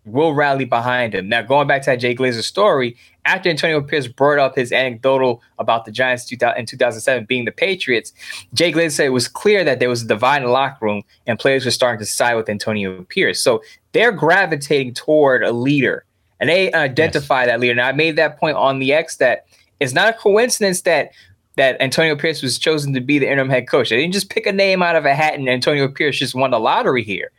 will 0.05 0.33
rally 0.33 0.65
behind 0.65 1.13
him. 1.13 1.29
Now, 1.29 1.43
going 1.43 1.67
back 1.67 1.83
to 1.83 1.91
that 1.91 1.97
Jay 1.97 2.15
Glazer 2.15 2.43
story, 2.43 2.97
after 3.27 3.49
Antonio 3.49 3.81
Pierce 3.81 4.07
brought 4.07 4.39
up 4.39 4.55
his 4.55 4.71
anecdotal 4.71 5.41
about 5.59 5.85
the 5.85 5.91
Giants 5.91 6.31
in 6.31 6.65
2007 6.65 7.25
being 7.25 7.45
the 7.45 7.51
Patriots, 7.51 8.13
Jay 8.53 8.71
Glazer 8.71 8.91
said 8.91 9.05
it 9.07 9.09
was 9.09 9.27
clear 9.27 9.63
that 9.63 9.79
there 9.79 9.89
was 9.89 10.01
a 10.01 10.07
divide 10.07 10.37
in 10.37 10.43
the 10.43 10.49
locker 10.49 10.85
room 10.85 11.03
and 11.27 11.37
players 11.37 11.65
were 11.65 11.71
starting 11.71 11.99
to 11.99 12.05
side 12.05 12.35
with 12.35 12.49
Antonio 12.49 13.03
Pierce. 13.03 13.41
So 13.41 13.61
they're 13.91 14.11
gravitating 14.11 14.93
toward 14.93 15.43
a 15.43 15.51
leader 15.51 16.05
and 16.39 16.49
they 16.49 16.71
identify 16.73 17.41
yes. 17.41 17.47
that 17.49 17.59
leader. 17.59 17.75
Now, 17.75 17.87
I 17.87 17.91
made 17.91 18.15
that 18.15 18.39
point 18.39 18.55
on 18.55 18.79
the 18.79 18.93
X 18.93 19.17
that 19.17 19.45
it's 19.79 19.93
not 19.93 20.09
a 20.09 20.13
coincidence 20.13 20.81
that 20.81 21.11
that 21.57 21.81
Antonio 21.81 22.15
Pierce 22.15 22.43
was 22.43 22.59
chosen 22.59 22.93
to 22.93 23.01
be 23.01 23.17
the 23.17 23.29
interim 23.29 23.49
head 23.49 23.67
coach. 23.67 23.89
They 23.89 23.97
didn't 23.97 24.13
just 24.13 24.29
pick 24.29 24.45
a 24.45 24.51
name 24.51 24.83
out 24.83 24.95
of 24.95 25.05
a 25.05 25.15
hat 25.15 25.33
and 25.33 25.49
Antonio 25.49 25.87
Pierce 25.87 26.19
just 26.19 26.35
won 26.35 26.51
the 26.51 26.59
lottery 26.59 27.03
here. 27.03 27.31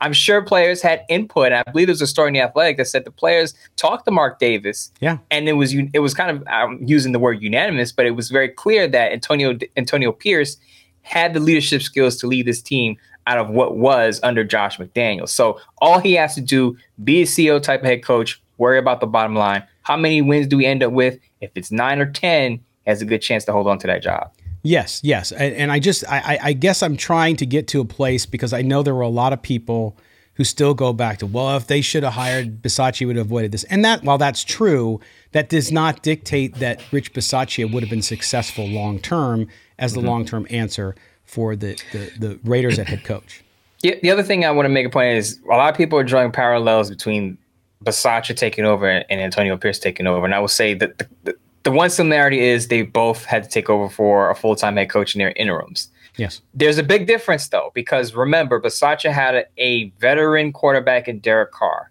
I'm 0.00 0.12
sure 0.12 0.42
players 0.42 0.82
had 0.82 1.04
input. 1.08 1.52
I 1.52 1.62
believe 1.62 1.86
there's 1.86 2.02
a 2.02 2.06
story 2.06 2.28
in 2.28 2.34
the 2.34 2.40
Athletic 2.40 2.76
that 2.76 2.86
said 2.86 3.04
the 3.04 3.10
players 3.10 3.54
talked 3.76 4.04
to 4.04 4.10
Mark 4.10 4.38
Davis. 4.38 4.92
Yeah, 5.00 5.18
and 5.30 5.48
it 5.48 5.54
was 5.54 5.74
it 5.74 6.00
was 6.00 6.14
kind 6.14 6.30
of 6.30 6.44
I'm 6.48 6.82
using 6.82 7.12
the 7.12 7.18
word 7.18 7.42
unanimous, 7.42 7.92
but 7.92 8.06
it 8.06 8.12
was 8.12 8.30
very 8.30 8.48
clear 8.48 8.86
that 8.88 9.12
Antonio 9.12 9.58
Antonio 9.76 10.12
Pierce 10.12 10.56
had 11.02 11.34
the 11.34 11.40
leadership 11.40 11.82
skills 11.82 12.16
to 12.16 12.26
lead 12.26 12.46
this 12.46 12.60
team 12.60 12.96
out 13.26 13.38
of 13.38 13.48
what 13.48 13.76
was 13.76 14.20
under 14.22 14.44
Josh 14.44 14.78
McDaniels. 14.78 15.30
So 15.30 15.60
all 15.78 15.98
he 15.98 16.14
has 16.14 16.34
to 16.34 16.40
do 16.40 16.76
be 17.02 17.22
a 17.22 17.24
CEO 17.24 17.62
type 17.62 17.80
of 17.80 17.86
head 17.86 18.04
coach. 18.04 18.40
Worry 18.58 18.78
about 18.78 19.00
the 19.00 19.06
bottom 19.06 19.34
line. 19.34 19.64
How 19.82 19.96
many 19.96 20.22
wins 20.22 20.46
do 20.46 20.56
we 20.56 20.66
end 20.66 20.82
up 20.82 20.92
with? 20.92 21.18
If 21.40 21.50
it's 21.54 21.70
nine 21.70 22.00
or 22.00 22.10
ten, 22.10 22.60
has 22.86 23.02
a 23.02 23.04
good 23.04 23.20
chance 23.20 23.44
to 23.44 23.52
hold 23.52 23.66
on 23.66 23.78
to 23.80 23.86
that 23.86 24.02
job. 24.02 24.32
Yes, 24.66 25.00
yes, 25.04 25.30
and, 25.30 25.54
and 25.54 25.70
I 25.70 25.78
just 25.78 26.04
I, 26.08 26.38
I 26.42 26.52
guess 26.52 26.82
I'm 26.82 26.96
trying 26.96 27.36
to 27.36 27.46
get 27.46 27.68
to 27.68 27.80
a 27.80 27.84
place 27.84 28.26
because 28.26 28.52
I 28.52 28.62
know 28.62 28.82
there 28.82 28.96
were 28.96 29.02
a 29.02 29.08
lot 29.08 29.32
of 29.32 29.40
people 29.40 29.96
who 30.34 30.44
still 30.44 30.74
go 30.74 30.92
back 30.92 31.18
to 31.18 31.26
well, 31.26 31.56
if 31.56 31.68
they 31.68 31.80
should 31.80 32.02
have 32.02 32.14
hired 32.14 32.62
Bisaccia, 32.62 33.06
would 33.06 33.14
have 33.14 33.26
avoided 33.26 33.52
this. 33.52 33.62
And 33.64 33.84
that 33.84 34.02
while 34.02 34.18
that's 34.18 34.42
true, 34.42 35.00
that 35.30 35.48
does 35.48 35.70
not 35.70 36.02
dictate 36.02 36.56
that 36.56 36.82
Rich 36.90 37.12
Bisaccia 37.12 37.72
would 37.72 37.84
have 37.84 37.90
been 37.90 38.02
successful 38.02 38.66
long 38.66 38.98
term 38.98 39.46
as 39.78 39.92
the 39.92 40.00
mm-hmm. 40.00 40.08
long 40.08 40.24
term 40.24 40.48
answer 40.50 40.96
for 41.24 41.54
the, 41.54 41.80
the 41.92 42.10
the 42.18 42.40
Raiders 42.42 42.78
at 42.80 42.88
head 42.88 43.04
coach. 43.04 43.44
The, 43.82 44.00
the 44.02 44.10
other 44.10 44.24
thing 44.24 44.44
I 44.44 44.50
want 44.50 44.66
to 44.66 44.70
make 44.70 44.86
a 44.86 44.90
point 44.90 45.16
is 45.16 45.38
a 45.44 45.54
lot 45.54 45.70
of 45.70 45.76
people 45.76 45.96
are 45.96 46.04
drawing 46.04 46.32
parallels 46.32 46.90
between 46.90 47.38
Bisaccia 47.84 48.34
taking 48.36 48.64
over 48.64 48.88
and 48.88 49.20
Antonio 49.20 49.56
Pierce 49.56 49.78
taking 49.78 50.08
over, 50.08 50.24
and 50.24 50.34
I 50.34 50.40
will 50.40 50.48
say 50.48 50.74
that 50.74 50.98
the, 50.98 51.08
the 51.22 51.36
the 51.66 51.72
one 51.72 51.90
similarity 51.90 52.38
is 52.38 52.68
they 52.68 52.82
both 52.82 53.24
had 53.24 53.42
to 53.42 53.48
take 53.48 53.68
over 53.68 53.88
for 53.88 54.30
a 54.30 54.36
full 54.36 54.54
time 54.54 54.76
head 54.76 54.88
coach 54.88 55.16
in 55.16 55.18
their 55.18 55.32
interims. 55.32 55.88
Yes. 56.16 56.40
There's 56.54 56.78
a 56.78 56.82
big 56.84 57.08
difference 57.08 57.48
though, 57.48 57.72
because 57.74 58.14
remember, 58.14 58.60
Bisaccia 58.60 59.10
had 59.10 59.34
a, 59.34 59.46
a 59.58 59.88
veteran 59.98 60.52
quarterback 60.52 61.08
in 61.08 61.18
Derek 61.18 61.50
Carr. 61.50 61.90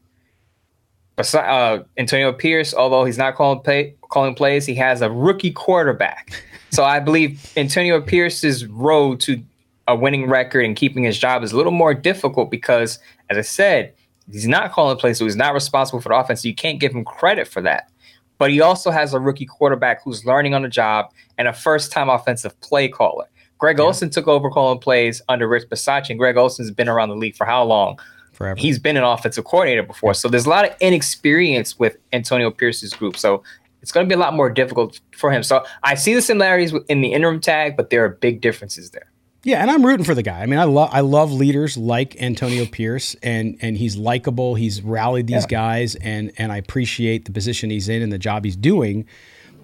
Bes- 1.18 1.36
uh, 1.36 1.84
Antonio 1.98 2.32
Pierce, 2.32 2.74
although 2.74 3.04
he's 3.04 3.18
not 3.18 3.36
calling 3.36 3.60
play, 3.60 3.94
calling 4.08 4.34
plays, 4.34 4.66
he 4.66 4.76
has 4.76 5.02
a 5.02 5.12
rookie 5.12 5.52
quarterback. 5.52 6.42
so 6.70 6.86
I 6.86 7.02
believe 7.02 7.52
Antonio 7.58 8.00
Pierce's 8.00 8.66
road 8.66 9.20
to 9.22 9.44
a 9.90 9.96
winning 9.96 10.30
record 10.30 10.64
and 10.64 10.78
keeping 10.78 11.04
his 11.04 11.20
job 11.20 11.44
is 11.44 11.52
a 11.52 11.58
little 11.58 11.74
more 11.74 11.94
difficult 11.94 12.50
because, 12.50 12.98
as 13.30 13.38
I 13.38 13.42
said, 13.42 13.94
he's 14.32 14.48
not 14.48 14.72
calling 14.72 14.96
plays, 14.98 15.18
so 15.18 15.26
he's 15.26 15.36
not 15.36 15.54
responsible 15.54 16.00
for 16.00 16.08
the 16.08 16.16
offense. 16.16 16.44
So 16.44 16.48
you 16.48 16.56
can't 16.56 16.80
give 16.80 16.94
him 16.94 17.04
credit 17.04 17.46
for 17.46 17.62
that 17.64 17.92
but 18.38 18.52
he 18.52 18.62
also 18.62 18.92
has 18.92 19.14
a 19.14 19.20
rookie 19.20 19.46
quarterback 19.46 20.04
who's 20.04 20.26
learning 20.26 20.54
on 20.54 20.62
the 20.62 20.70
job 20.70 21.12
and 21.38 21.48
a 21.48 21.54
first 21.54 21.92
time 21.92 22.10
offensive 22.10 22.60
play 22.62 22.88
caller. 22.88 23.26
Greg 23.58 23.78
yeah. 23.78 23.86
Olson 23.86 24.10
took 24.10 24.28
over 24.28 24.50
calling 24.50 24.80
plays 24.80 25.22
under 25.30 25.48
Rich 25.48 25.70
Bisaccia, 25.70 26.10
and 26.12 26.20
Greg 26.20 26.38
Olson's 26.38 26.72
been 26.72 26.90
around 26.90 27.10
the 27.10 27.16
league 27.16 27.36
for 27.36 27.46
how 27.46 27.64
long? 27.64 27.98
Forever. 28.34 28.60
He's 28.60 28.80
been 28.80 28.98
an 28.98 29.04
offensive 29.04 29.46
coordinator 29.46 29.84
before. 29.84 30.14
So 30.14 30.28
there's 30.28 30.46
a 30.46 30.50
lot 30.50 30.70
of 30.70 30.76
inexperience 30.82 31.80
with 31.80 31.96
Antonio 32.12 32.52
Pierce's 32.52 32.94
group. 32.94 33.16
So 33.16 33.44
it's 33.82 33.94
going 33.94 34.06
to 34.06 34.14
be 34.14 34.16
a 34.16 34.22
lot 34.22 34.34
more 34.34 34.50
difficult 34.50 35.00
for 35.16 35.32
him. 35.32 35.42
So 35.42 35.64
I 35.84 35.96
see 35.96 36.14
the 36.14 36.22
similarities 36.22 36.74
in 36.90 37.00
the 37.00 37.14
interim 37.14 37.40
tag, 37.40 37.78
but 37.78 37.92
there 37.92 38.04
are 38.04 38.10
big 38.10 38.42
differences 38.42 38.92
there. 38.92 39.10
Yeah, 39.46 39.62
and 39.62 39.70
I'm 39.70 39.86
rooting 39.86 40.04
for 40.04 40.16
the 40.16 40.24
guy. 40.24 40.42
I 40.42 40.48
mean, 40.48 40.58
I 40.58 40.64
love 40.64 40.90
I 40.92 41.02
love 41.02 41.32
leaders 41.32 41.78
like 41.78 42.20
Antonio 42.20 42.66
Pierce, 42.66 43.16
and 43.22 43.60
and 43.62 43.78
he's 43.78 43.96
likable. 43.96 44.56
He's 44.56 44.82
rallied 44.82 45.28
these 45.28 45.44
yeah. 45.44 45.48
guys, 45.48 45.94
and 45.94 46.32
and 46.40 46.52
I 46.52 46.58
appreciate 46.58 47.26
the 47.26 47.32
position 47.32 47.70
he's 47.70 47.88
in 47.88 48.02
and 48.02 48.12
the 48.12 48.18
job 48.18 48.44
he's 48.44 48.56
doing. 48.56 49.06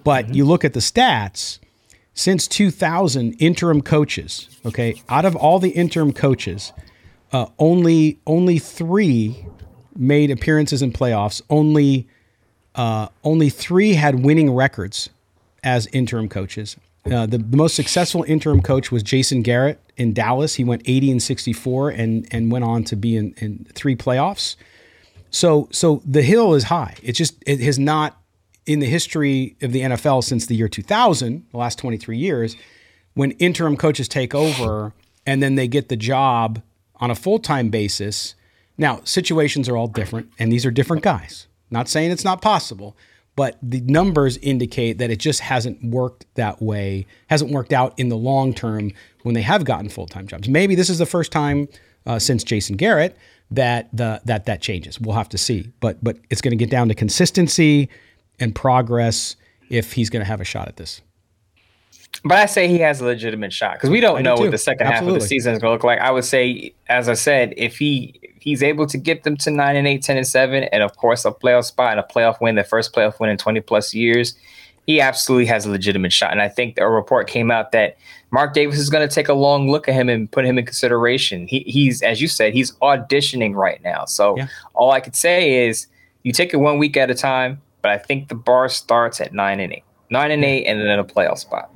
But 0.04 0.26
mm-hmm. 0.26 0.34
you 0.34 0.44
look 0.44 0.64
at 0.64 0.72
the 0.72 0.80
stats 0.80 1.58
since 2.14 2.46
2000, 2.46 3.32
interim 3.40 3.82
coaches. 3.82 4.48
Okay, 4.64 5.02
out 5.08 5.24
of 5.24 5.34
all 5.34 5.58
the 5.58 5.70
interim 5.70 6.12
coaches, 6.12 6.72
uh, 7.32 7.46
only 7.58 8.20
only 8.24 8.60
three 8.60 9.44
made 9.96 10.30
appearances 10.30 10.80
in 10.80 10.92
playoffs. 10.92 11.42
Only 11.50 12.06
uh, 12.76 13.08
only 13.24 13.50
three 13.50 13.94
had 13.94 14.24
winning 14.24 14.54
records 14.54 15.10
as 15.64 15.88
interim 15.88 16.28
coaches. 16.28 16.76
Uh, 17.04 17.26
the, 17.26 17.38
the, 17.38 17.56
most 17.56 17.74
successful 17.74 18.24
interim 18.28 18.62
coach 18.62 18.92
was 18.92 19.02
Jason 19.02 19.42
Garrett 19.42 19.80
in 19.96 20.12
Dallas. 20.12 20.54
He 20.54 20.62
went 20.62 20.82
80 20.84 21.12
and 21.12 21.22
64 21.22 21.90
and 21.90 22.28
and 22.30 22.52
went 22.52 22.64
on 22.64 22.84
to 22.84 22.96
be 22.96 23.16
in, 23.16 23.34
in 23.38 23.66
three 23.74 23.96
playoffs. 23.96 24.54
So 25.30 25.68
so 25.72 26.00
the 26.06 26.22
hill 26.22 26.54
is 26.54 26.64
high. 26.64 26.94
It 27.02 27.12
just 27.12 27.42
it 27.44 27.58
has 27.60 27.78
not 27.78 28.22
in 28.66 28.78
the 28.78 28.86
history 28.86 29.56
of 29.62 29.72
the 29.72 29.80
NFL 29.80 30.22
since 30.22 30.46
the 30.46 30.54
year 30.54 30.68
2000, 30.68 31.46
the 31.50 31.56
last 31.56 31.78
23 31.78 32.16
years, 32.16 32.56
when 33.14 33.32
interim 33.32 33.76
coaches 33.76 34.06
take 34.06 34.34
over 34.34 34.92
and 35.26 35.42
then 35.42 35.56
they 35.56 35.66
get 35.66 35.88
the 35.88 35.96
job 35.96 36.62
on 36.96 37.10
a 37.10 37.14
full-time 37.14 37.68
basis. 37.68 38.34
Now, 38.78 39.00
situations 39.04 39.68
are 39.68 39.76
all 39.76 39.88
different 39.88 40.30
and 40.38 40.52
these 40.52 40.64
are 40.64 40.70
different 40.70 41.02
guys. 41.02 41.48
Not 41.70 41.88
saying 41.88 42.10
it's 42.10 42.24
not 42.24 42.42
possible, 42.42 42.96
but 43.34 43.58
the 43.62 43.80
numbers 43.82 44.36
indicate 44.38 44.98
that 44.98 45.10
it 45.10 45.18
just 45.18 45.40
hasn't 45.40 45.82
worked 45.82 46.26
that 46.34 46.60
way, 46.60 47.06
hasn't 47.28 47.50
worked 47.50 47.72
out 47.72 47.98
in 47.98 48.08
the 48.08 48.16
long 48.16 48.52
term 48.52 48.92
when 49.22 49.34
they 49.34 49.42
have 49.42 49.64
gotten 49.64 49.88
full 49.88 50.06
time 50.06 50.26
jobs. 50.26 50.48
Maybe 50.48 50.74
this 50.74 50.90
is 50.90 50.98
the 50.98 51.06
first 51.06 51.32
time 51.32 51.68
uh, 52.06 52.18
since 52.18 52.44
Jason 52.44 52.76
Garrett 52.76 53.16
that 53.50 53.88
the 53.92 54.20
that 54.24 54.46
that 54.46 54.60
changes. 54.60 55.00
We'll 55.00 55.16
have 55.16 55.28
to 55.30 55.38
see, 55.38 55.72
but 55.80 56.02
but 56.02 56.18
it's 56.30 56.40
going 56.40 56.52
to 56.52 56.56
get 56.56 56.70
down 56.70 56.88
to 56.88 56.94
consistency 56.94 57.88
and 58.40 58.54
progress 58.54 59.36
if 59.70 59.92
he's 59.92 60.10
going 60.10 60.22
to 60.22 60.28
have 60.28 60.40
a 60.40 60.44
shot 60.44 60.68
at 60.68 60.76
this. 60.76 61.00
But 62.24 62.38
I 62.38 62.46
say 62.46 62.68
he 62.68 62.78
has 62.78 63.00
a 63.00 63.06
legitimate 63.06 63.52
shot 63.52 63.74
because 63.74 63.90
we 63.90 64.00
don't 64.00 64.18
I 64.18 64.22
know 64.22 64.36
do 64.36 64.42
what 64.42 64.50
the 64.50 64.58
second 64.58 64.86
Absolutely. 64.86 65.14
half 65.14 65.16
of 65.16 65.22
the 65.22 65.28
season 65.28 65.54
is 65.54 65.58
going 65.58 65.70
to 65.70 65.72
look 65.72 65.84
like. 65.84 65.98
I 65.98 66.10
would 66.10 66.24
say, 66.24 66.74
as 66.88 67.08
I 67.08 67.14
said, 67.14 67.54
if 67.56 67.78
he 67.78 68.20
he's 68.42 68.62
able 68.62 68.86
to 68.86 68.98
get 68.98 69.22
them 69.22 69.36
to 69.38 69.50
nine 69.50 69.76
and 69.76 69.86
eight, 69.86 70.02
10 70.02 70.16
and 70.16 70.26
seven, 70.26 70.64
and 70.64 70.82
of 70.82 70.96
course 70.96 71.24
a 71.24 71.30
playoff 71.30 71.64
spot 71.64 71.92
and 71.92 72.00
a 72.00 72.02
playoff 72.02 72.40
win, 72.40 72.54
the 72.56 72.64
first 72.64 72.92
playoff 72.92 73.18
win 73.20 73.30
in 73.30 73.36
twenty 73.38 73.60
plus 73.60 73.94
years, 73.94 74.34
he 74.86 75.00
absolutely 75.00 75.46
has 75.46 75.64
a 75.66 75.70
legitimate 75.70 76.12
shot. 76.12 76.32
And 76.32 76.42
I 76.42 76.48
think 76.48 76.76
a 76.78 76.88
report 76.90 77.28
came 77.28 77.50
out 77.50 77.72
that 77.72 77.96
Mark 78.32 78.52
Davis 78.54 78.78
is 78.78 78.90
going 78.90 79.06
to 79.08 79.14
take 79.14 79.28
a 79.28 79.34
long 79.34 79.70
look 79.70 79.88
at 79.88 79.94
him 79.94 80.08
and 80.08 80.30
put 80.30 80.44
him 80.44 80.58
in 80.58 80.64
consideration. 80.64 81.46
He, 81.46 81.60
he's, 81.60 82.02
as 82.02 82.20
you 82.20 82.26
said, 82.28 82.52
he's 82.52 82.72
auditioning 82.82 83.54
right 83.54 83.80
now. 83.84 84.06
So 84.06 84.36
Yeah. 84.36 84.48
all 84.74 84.90
I 84.90 85.00
could 85.00 85.14
say 85.14 85.66
is 85.68 85.86
you 86.24 86.32
take 86.32 86.52
it 86.52 86.56
one 86.56 86.78
week 86.78 86.96
at 86.96 87.10
a 87.10 87.14
time. 87.14 87.60
But 87.82 87.90
I 87.90 87.98
think 87.98 88.28
the 88.28 88.34
bar 88.36 88.68
starts 88.68 89.20
at 89.20 89.32
nine 89.34 89.58
and 89.58 89.72
eight, 89.72 89.82
nine 90.08 90.30
and 90.30 90.44
eight, 90.44 90.66
and 90.66 90.80
then 90.80 90.98
a 91.00 91.04
playoff 91.04 91.38
spot. 91.38 91.68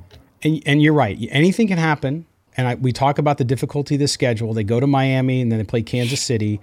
And, 0.42 0.62
and 0.64 0.80
you're 0.80 0.92
right. 0.94 1.18
Anything 1.32 1.66
can 1.66 1.78
happen. 1.78 2.26
And 2.56 2.68
I, 2.68 2.74
we 2.74 2.92
talk 2.92 3.18
about 3.18 3.38
the 3.38 3.44
difficulty 3.44 3.96
of 3.96 4.00
the 4.00 4.08
schedule. 4.08 4.54
They 4.54 4.64
go 4.64 4.80
to 4.80 4.86
Miami 4.86 5.40
and 5.40 5.50
then 5.50 5.58
they 5.58 5.64
play 5.64 5.82
Kansas 5.82 6.22
City. 6.22 6.60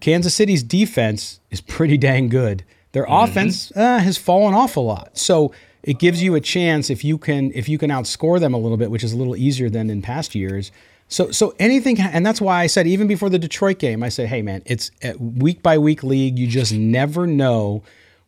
Kansas 0.00 0.34
City's 0.34 0.62
defense 0.62 1.40
is 1.50 1.60
pretty 1.60 1.98
dang 1.98 2.28
good. 2.28 2.64
Their 2.92 3.06
offense 3.08 3.72
uh, 3.76 3.98
has 3.98 4.16
fallen 4.16 4.54
off 4.54 4.76
a 4.76 4.80
lot. 4.80 5.18
So 5.18 5.52
it 5.82 5.98
gives 5.98 6.22
you 6.22 6.34
a 6.34 6.40
chance 6.40 6.90
if 6.90 7.04
you 7.04 7.18
can 7.18 7.50
if 7.54 7.68
you 7.68 7.76
can 7.76 7.90
outscore 7.90 8.40
them 8.40 8.54
a 8.54 8.58
little 8.58 8.78
bit, 8.78 8.90
which 8.90 9.04
is 9.04 9.12
a 9.12 9.16
little 9.16 9.36
easier 9.36 9.68
than 9.68 9.90
in 9.90 10.00
past 10.00 10.34
years. 10.34 10.70
So 11.08 11.30
so 11.30 11.54
anything, 11.58 12.00
and 12.00 12.24
that's 12.24 12.40
why 12.40 12.62
I 12.62 12.66
said 12.66 12.86
even 12.86 13.06
before 13.06 13.28
the 13.28 13.38
Detroit 13.38 13.78
game, 13.78 14.02
I 14.02 14.08
said, 14.08 14.28
hey 14.28 14.42
man, 14.42 14.62
it's 14.64 14.90
a 15.02 15.14
week 15.18 15.62
by 15.62 15.76
week 15.76 16.02
league. 16.02 16.38
You 16.38 16.46
just 16.46 16.72
never 16.72 17.26
know 17.26 17.82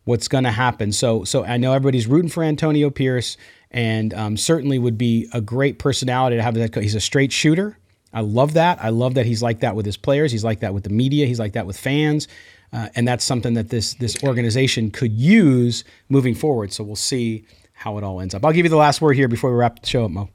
what's 0.07 0.29
going 0.29 0.45
to 0.45 0.51
happen. 0.51 0.91
So, 0.93 1.25
so 1.25 1.43
I 1.43 1.57
know 1.57 1.73
everybody's 1.73 2.07
rooting 2.07 2.29
for 2.29 2.41
Antonio 2.41 2.89
Pierce, 2.89 3.35
and 3.71 4.13
um, 4.13 4.37
certainly 4.37 4.79
would 4.79 4.97
be 4.97 5.27
a 5.33 5.41
great 5.41 5.79
personality 5.79 6.35
to 6.37 6.43
have 6.43 6.53
that. 6.55 6.75
He's 6.75 6.95
a 6.95 7.01
straight 7.01 7.31
shooter. 7.31 7.77
I 8.13 8.21
love 8.21 8.53
that. 8.53 8.81
I 8.81 8.89
love 8.89 9.15
that 9.15 9.25
he's 9.25 9.43
like 9.43 9.59
that 9.59 9.75
with 9.75 9.85
his 9.85 9.97
players. 9.97 10.31
He's 10.31 10.43
like 10.43 10.61
that 10.61 10.73
with 10.73 10.83
the 10.83 10.89
media. 10.89 11.25
He's 11.25 11.39
like 11.39 11.53
that 11.53 11.67
with 11.67 11.77
fans, 11.77 12.27
uh, 12.73 12.89
and 12.95 13.07
that's 13.07 13.23
something 13.23 13.53
that 13.55 13.69
this 13.69 13.93
this 13.95 14.15
organization 14.23 14.91
could 14.91 15.11
use 15.11 15.83
moving 16.09 16.33
forward. 16.33 16.71
So 16.71 16.83
we'll 16.83 16.95
see 16.95 17.45
how 17.73 17.97
it 17.97 18.03
all 18.03 18.21
ends 18.21 18.33
up. 18.33 18.43
I'll 18.45 18.53
give 18.53 18.65
you 18.65 18.69
the 18.69 18.77
last 18.77 19.01
word 19.01 19.13
here 19.13 19.27
before 19.27 19.51
we 19.51 19.57
wrap 19.57 19.81
the 19.81 19.87
show 19.87 20.05
up, 20.05 20.11
Moe. 20.11 20.29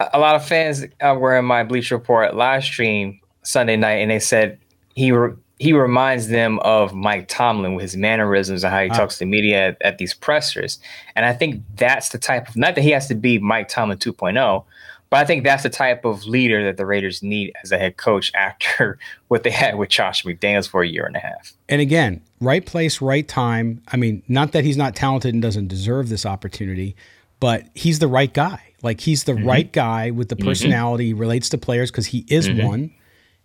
a 0.00 0.10
a 0.14 0.18
lot 0.18 0.34
of 0.34 0.44
fans 0.44 0.84
uh, 1.00 1.14
were 1.18 1.36
in 1.36 1.44
my 1.44 1.62
Bleach 1.62 1.90
Report 1.90 2.34
live 2.34 2.64
stream 2.64 3.20
Sunday 3.42 3.76
night, 3.76 3.98
and 3.98 4.10
they 4.10 4.18
said 4.18 4.58
he 4.94 5.12
re- 5.12 5.34
he 5.58 5.72
reminds 5.72 6.28
them 6.28 6.58
of 6.60 6.94
Mike 6.94 7.26
Tomlin 7.28 7.74
with 7.74 7.82
his 7.82 7.96
mannerisms 7.96 8.62
and 8.62 8.72
how 8.72 8.82
he 8.82 8.90
ah. 8.90 8.94
talks 8.94 9.14
to 9.14 9.20
the 9.20 9.26
media 9.26 9.68
at, 9.68 9.82
at 9.82 9.98
these 9.98 10.14
pressers. 10.14 10.78
And 11.16 11.24
I 11.24 11.32
think 11.32 11.62
that's 11.76 12.10
the 12.10 12.18
type 12.18 12.48
of 12.48 12.56
not 12.56 12.74
that 12.76 12.82
he 12.82 12.90
has 12.90 13.08
to 13.08 13.14
be 13.14 13.38
Mike 13.38 13.68
Tomlin 13.68 13.98
2.0, 13.98 14.64
but 15.10 15.16
I 15.16 15.24
think 15.24 15.42
that's 15.42 15.62
the 15.62 15.70
type 15.70 16.04
of 16.04 16.26
leader 16.26 16.62
that 16.64 16.76
the 16.76 16.86
Raiders 16.86 17.22
need 17.22 17.52
as 17.62 17.72
a 17.72 17.78
head 17.78 17.96
coach 17.96 18.30
after 18.36 18.98
what 19.28 19.42
they 19.42 19.50
had 19.50 19.76
with 19.76 19.88
Josh 19.88 20.24
McDaniels 20.24 20.68
for 20.68 20.82
a 20.82 20.88
year 20.88 21.06
and 21.06 21.16
a 21.16 21.20
half. 21.20 21.54
And 21.68 21.80
again, 21.80 22.22
right 22.40 22.64
place, 22.64 23.00
right 23.00 23.26
time. 23.26 23.82
I 23.88 23.96
mean, 23.96 24.22
not 24.28 24.52
that 24.52 24.64
he's 24.64 24.76
not 24.76 24.94
talented 24.94 25.34
and 25.34 25.42
doesn't 25.42 25.68
deserve 25.68 26.08
this 26.08 26.24
opportunity, 26.24 26.94
but 27.40 27.66
he's 27.74 27.98
the 27.98 28.08
right 28.08 28.32
guy. 28.32 28.62
Like 28.82 29.00
he's 29.00 29.24
the 29.24 29.32
mm-hmm. 29.32 29.48
right 29.48 29.72
guy 29.72 30.10
with 30.10 30.28
the 30.28 30.36
mm-hmm. 30.36 30.48
personality, 30.48 31.06
he 31.06 31.12
relates 31.14 31.48
to 31.48 31.58
players 31.58 31.90
because 31.90 32.06
he 32.06 32.24
is 32.28 32.48
mm-hmm. 32.48 32.66
one. 32.66 32.94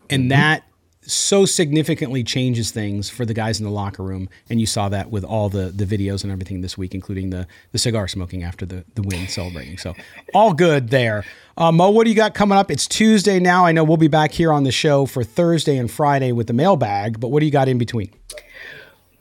And 0.09 0.29
that 0.31 0.63
so 1.05 1.45
significantly 1.45 2.23
changes 2.23 2.71
things 2.71 3.09
for 3.09 3.25
the 3.25 3.33
guys 3.33 3.59
in 3.59 3.65
the 3.65 3.71
locker 3.71 4.03
room. 4.03 4.29
And 4.49 4.59
you 4.59 4.65
saw 4.65 4.89
that 4.89 5.09
with 5.09 5.23
all 5.23 5.49
the 5.49 5.65
the 5.65 5.85
videos 5.85 6.23
and 6.23 6.31
everything 6.31 6.61
this 6.61 6.77
week, 6.77 6.93
including 6.93 7.29
the 7.29 7.47
the 7.71 7.77
cigar 7.77 8.07
smoking 8.07 8.43
after 8.43 8.65
the, 8.65 8.85
the 8.95 9.01
win 9.01 9.27
celebrating. 9.27 9.77
So 9.77 9.95
all 10.33 10.53
good 10.53 10.89
there. 10.89 11.25
Uh, 11.55 11.71
Moe, 11.71 11.91
what 11.91 12.05
do 12.05 12.09
you 12.09 12.15
got 12.15 12.33
coming 12.33 12.57
up? 12.57 12.71
It's 12.71 12.87
Tuesday 12.87 13.39
now. 13.39 13.65
I 13.65 13.71
know 13.71 13.83
we'll 13.83 13.97
be 13.97 14.07
back 14.07 14.31
here 14.31 14.51
on 14.51 14.63
the 14.63 14.71
show 14.71 15.05
for 15.05 15.23
Thursday 15.23 15.77
and 15.77 15.89
Friday 15.89 16.31
with 16.31 16.47
the 16.47 16.53
mailbag, 16.53 17.19
but 17.19 17.27
what 17.29 17.41
do 17.41 17.45
you 17.45 17.51
got 17.51 17.67
in 17.67 17.77
between? 17.77 18.09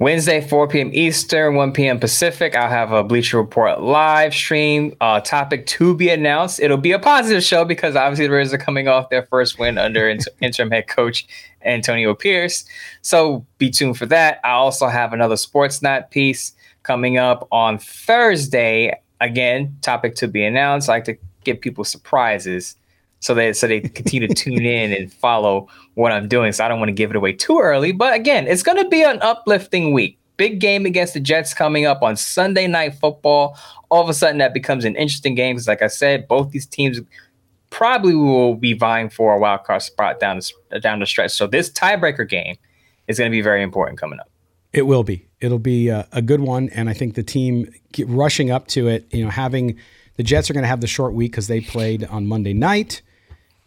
Wednesday, 0.02 0.40
4 0.40 0.66
p.m. 0.66 0.90
Eastern, 0.92 1.54
1 1.54 1.72
p.m. 1.72 2.00
Pacific. 2.00 2.56
I'll 2.56 2.68
have 2.68 2.90
a 2.90 3.04
Bleacher 3.04 3.36
Report 3.36 3.80
live 3.80 4.34
stream. 4.34 4.96
Uh, 5.00 5.20
topic 5.20 5.64
to 5.66 5.94
be 5.94 6.08
announced. 6.08 6.58
It'll 6.58 6.76
be 6.76 6.90
a 6.90 6.98
positive 6.98 7.44
show 7.44 7.64
because 7.64 7.94
obviously 7.94 8.26
the 8.26 8.32
Raiders 8.32 8.52
are 8.52 8.58
coming 8.58 8.88
off 8.88 9.10
their 9.10 9.22
first 9.26 9.60
win 9.60 9.78
under 9.78 10.08
int- 10.08 10.26
interim 10.40 10.72
head 10.72 10.88
coach 10.88 11.24
Antonio 11.64 12.14
Pierce. 12.14 12.64
So 13.02 13.46
be 13.58 13.70
tuned 13.70 13.96
for 13.96 14.06
that. 14.06 14.40
I 14.42 14.50
also 14.50 14.88
have 14.88 15.12
another 15.12 15.36
Sportsnaut 15.36 16.10
piece 16.10 16.52
coming 16.82 17.16
up 17.16 17.46
on 17.52 17.78
Thursday. 17.78 19.00
Again, 19.20 19.76
topic 19.82 20.16
to 20.16 20.26
be 20.26 20.44
announced. 20.44 20.88
I 20.88 20.94
like 20.94 21.04
to 21.04 21.16
give 21.44 21.60
people 21.60 21.84
surprises 21.84 22.74
so 23.22 23.34
they 23.34 23.52
so 23.52 23.68
they 23.68 23.80
continue 23.80 24.26
to 24.26 24.34
tune 24.34 24.66
in 24.66 24.92
and 24.92 25.12
follow 25.12 25.68
what 25.94 26.10
I'm 26.10 26.26
doing. 26.26 26.50
So 26.50 26.64
I 26.64 26.68
don't 26.68 26.80
want 26.80 26.88
to 26.88 26.94
give 26.94 27.08
it 27.10 27.16
away 27.16 27.32
too 27.32 27.60
early. 27.60 27.92
But 27.92 28.14
again, 28.14 28.48
it's 28.48 28.64
going 28.64 28.82
to 28.82 28.88
be 28.88 29.04
an 29.04 29.22
uplifting 29.22 29.92
week. 29.92 30.18
Big 30.36 30.58
game 30.58 30.86
against 30.86 31.14
the 31.14 31.20
Jets 31.20 31.54
coming 31.54 31.86
up 31.86 32.02
on 32.02 32.16
Sunday 32.16 32.66
Night 32.66 32.94
Football. 32.96 33.56
All 33.90 34.02
of 34.02 34.08
a 34.08 34.14
sudden, 34.14 34.38
that 34.38 34.52
becomes 34.52 34.84
an 34.84 34.96
interesting 34.96 35.36
game 35.36 35.54
because, 35.54 35.68
like 35.68 35.82
I 35.82 35.86
said, 35.86 36.26
both 36.26 36.50
these 36.50 36.66
teams 36.66 37.00
probably 37.70 38.16
will 38.16 38.56
be 38.56 38.72
vying 38.72 39.08
for 39.08 39.34
a 39.34 39.38
wild 39.38 39.62
card 39.62 39.82
spot 39.82 40.18
down 40.18 40.40
the, 40.70 40.80
down 40.80 40.98
the 40.98 41.06
stretch. 41.06 41.30
So 41.30 41.46
this 41.46 41.70
tiebreaker 41.70 42.28
game 42.28 42.56
is 43.06 43.18
going 43.18 43.30
to 43.30 43.32
be 43.34 43.40
very 43.40 43.62
important 43.62 44.00
coming 44.00 44.18
up. 44.18 44.28
It 44.72 44.82
will 44.82 45.04
be. 45.04 45.28
It'll 45.40 45.60
be 45.60 45.88
a, 45.88 46.08
a 46.10 46.22
good 46.22 46.40
one, 46.40 46.70
and 46.70 46.90
I 46.90 46.92
think 46.92 47.14
the 47.14 47.22
team 47.22 47.72
rushing 48.04 48.50
up 48.50 48.66
to 48.68 48.88
it. 48.88 49.06
You 49.12 49.24
know, 49.24 49.30
having 49.30 49.78
the 50.16 50.24
Jets 50.24 50.50
are 50.50 50.54
going 50.54 50.62
to 50.62 50.68
have 50.68 50.80
the 50.80 50.86
short 50.88 51.14
week 51.14 51.30
because 51.30 51.46
they 51.46 51.60
played 51.60 52.04
on 52.04 52.26
Monday 52.26 52.52
night, 52.52 53.02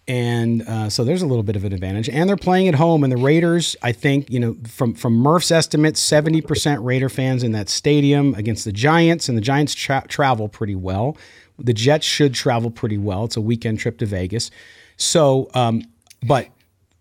and 0.07 0.61
uh, 0.63 0.89
so 0.89 1.03
there's 1.03 1.21
a 1.23 1.25
little 1.25 1.43
bit 1.43 1.55
of 1.55 1.63
an 1.63 1.73
advantage. 1.73 2.09
And 2.09 2.29
they're 2.29 2.37
playing 2.37 2.67
at 2.67 2.75
home, 2.75 3.03
and 3.03 3.11
the 3.11 3.17
Raiders, 3.17 3.75
I 3.81 3.91
think, 3.91 4.29
you 4.29 4.39
know, 4.39 4.55
from 4.67 4.93
from 4.93 5.13
Murph's 5.13 5.51
estimates, 5.51 5.99
seventy 5.99 6.41
percent 6.41 6.81
Raider 6.81 7.09
fans 7.09 7.43
in 7.43 7.51
that 7.53 7.69
stadium 7.69 8.35
against 8.35 8.65
the 8.65 8.71
Giants, 8.71 9.27
and 9.29 9.37
the 9.37 9.41
Giants 9.41 9.73
tra- 9.73 10.05
travel 10.07 10.47
pretty 10.47 10.75
well. 10.75 11.17
The 11.57 11.73
Jets 11.73 12.05
should 12.05 12.33
travel 12.33 12.69
pretty 12.69 12.97
well. 12.97 13.25
It's 13.25 13.37
a 13.37 13.41
weekend 13.41 13.79
trip 13.79 13.97
to 13.99 14.05
Vegas, 14.05 14.51
so 14.97 15.49
um, 15.55 15.81
but 16.21 16.49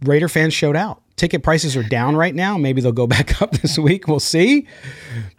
Raider 0.03 0.29
fans 0.29 0.55
showed 0.55 0.77
out. 0.77 1.03
Ticket 1.17 1.43
prices 1.45 1.77
are 1.77 1.83
down 1.83 2.17
right 2.17 2.35
now. 2.35 2.59
Maybe 2.59 2.81
they'll 2.81 2.93
go 2.93 3.07
back 3.09 3.41
up 3.43 3.53
this 3.53 3.79
week. 3.79 4.09
We'll 4.09 4.21
see. 4.21 4.67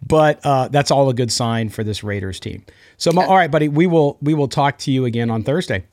But 0.06 0.40
uh, 0.44 0.68
that's 0.68 0.90
all 0.90 1.08
a 1.08 1.14
good 1.14 1.32
sign 1.32 1.68
for 1.68 1.82
this 1.84 2.02
Raiders 2.04 2.40
team. 2.40 2.64
So, 2.96 3.10
all 3.20 3.36
right, 3.36 3.50
buddy, 3.50 3.68
we 3.68 3.86
will 3.86 4.18
we 4.22 4.34
will 4.34 4.48
talk 4.48 4.78
to 4.78 4.92
you 4.92 5.04
again 5.04 5.30
on 5.30 5.42
Thursday. 5.42 5.84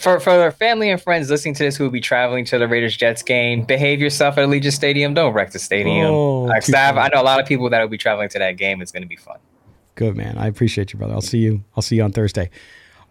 For 0.00 0.18
for 0.18 0.36
their 0.36 0.50
family 0.50 0.90
and 0.90 1.00
friends 1.00 1.28
listening 1.28 1.54
to 1.54 1.62
this 1.64 1.76
who 1.76 1.84
will 1.84 1.90
be 1.90 2.00
traveling 2.00 2.44
to 2.46 2.58
the 2.58 2.66
Raiders 2.66 2.96
Jets 2.96 3.22
game, 3.22 3.64
behave 3.64 4.00
yourself 4.00 4.38
at 4.38 4.48
Allegiant 4.48 4.72
Stadium. 4.72 5.12
Don't 5.12 5.34
wreck 5.34 5.50
the 5.50 5.58
stadium. 5.58 6.06
Oh, 6.06 6.40
like, 6.42 6.64
have- 6.68 6.96
I 6.96 7.08
know 7.12 7.20
a 7.20 7.22
lot 7.22 7.38
of 7.38 7.46
people 7.46 7.68
that 7.68 7.80
will 7.82 7.88
be 7.88 7.98
traveling 7.98 8.30
to 8.30 8.38
that 8.38 8.56
game. 8.56 8.80
It's 8.80 8.92
going 8.92 9.02
to 9.02 9.08
be 9.08 9.16
fun. 9.16 9.36
Good 9.96 10.16
man. 10.16 10.38
I 10.38 10.46
appreciate 10.46 10.92
you, 10.94 10.98
brother. 10.98 11.12
I'll 11.12 11.20
see 11.20 11.38
you. 11.38 11.62
I'll 11.76 11.82
see 11.82 11.96
you 11.96 12.02
on 12.02 12.12
Thursday. 12.12 12.48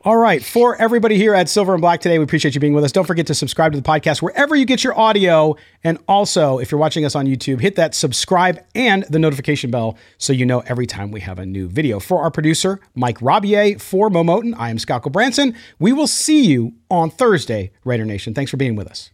All 0.06 0.16
right. 0.16 0.42
For 0.42 0.78
everybody 0.78 1.18
here 1.18 1.36
at 1.36 1.50
Silver 1.50 1.74
and 1.74 1.82
Black 1.82 2.00
today, 2.00 2.18
we 2.20 2.24
appreciate 2.24 2.56
you 2.56 2.62
being 2.62 2.74
with 2.74 2.86
us. 2.86 2.94
Don't 2.94 3.06
forget 3.06 3.28
to 3.28 3.36
subscribe 3.36 3.74
to 3.74 3.82
the 3.82 3.84
podcast 3.84 4.22
wherever 4.22 4.56
you 4.56 4.64
get 4.64 4.82
your 4.82 4.98
audio. 4.98 5.58
And 5.84 5.98
also, 6.08 6.58
if 6.58 6.72
you're 6.72 6.80
watching 6.80 7.04
us 7.04 7.16
on 7.16 7.28
YouTube, 7.28 7.60
hit 7.60 7.76
that 7.76 7.94
subscribe 7.94 8.64
and 8.74 9.04
the 9.10 9.20
notification 9.20 9.72
bell 9.72 9.98
so 10.18 10.32
you 10.32 10.46
know 10.46 10.62
every 10.68 10.86
time 10.86 11.12
we 11.12 11.20
have 11.20 11.38
a 11.38 11.46
new 11.46 11.68
video. 11.68 12.00
For 12.00 12.22
our 12.22 12.32
producer, 12.32 12.80
Mike 12.96 13.20
Robier, 13.20 13.78
for 13.78 14.10
Moe 14.10 14.24
Moton, 14.24 14.56
I 14.58 14.70
am 14.70 14.80
Scott 14.80 15.04
Gulbransen. 15.04 15.54
We 15.80 15.92
will 15.92 16.08
see 16.08 16.46
you 16.46 16.76
on 16.90 17.10
Thursday, 17.10 17.74
Raider 17.84 18.06
Nation. 18.06 18.34
Thanks 18.34 18.52
for 18.52 18.58
being 18.58 18.78
with 18.78 18.88
us. 18.88 19.12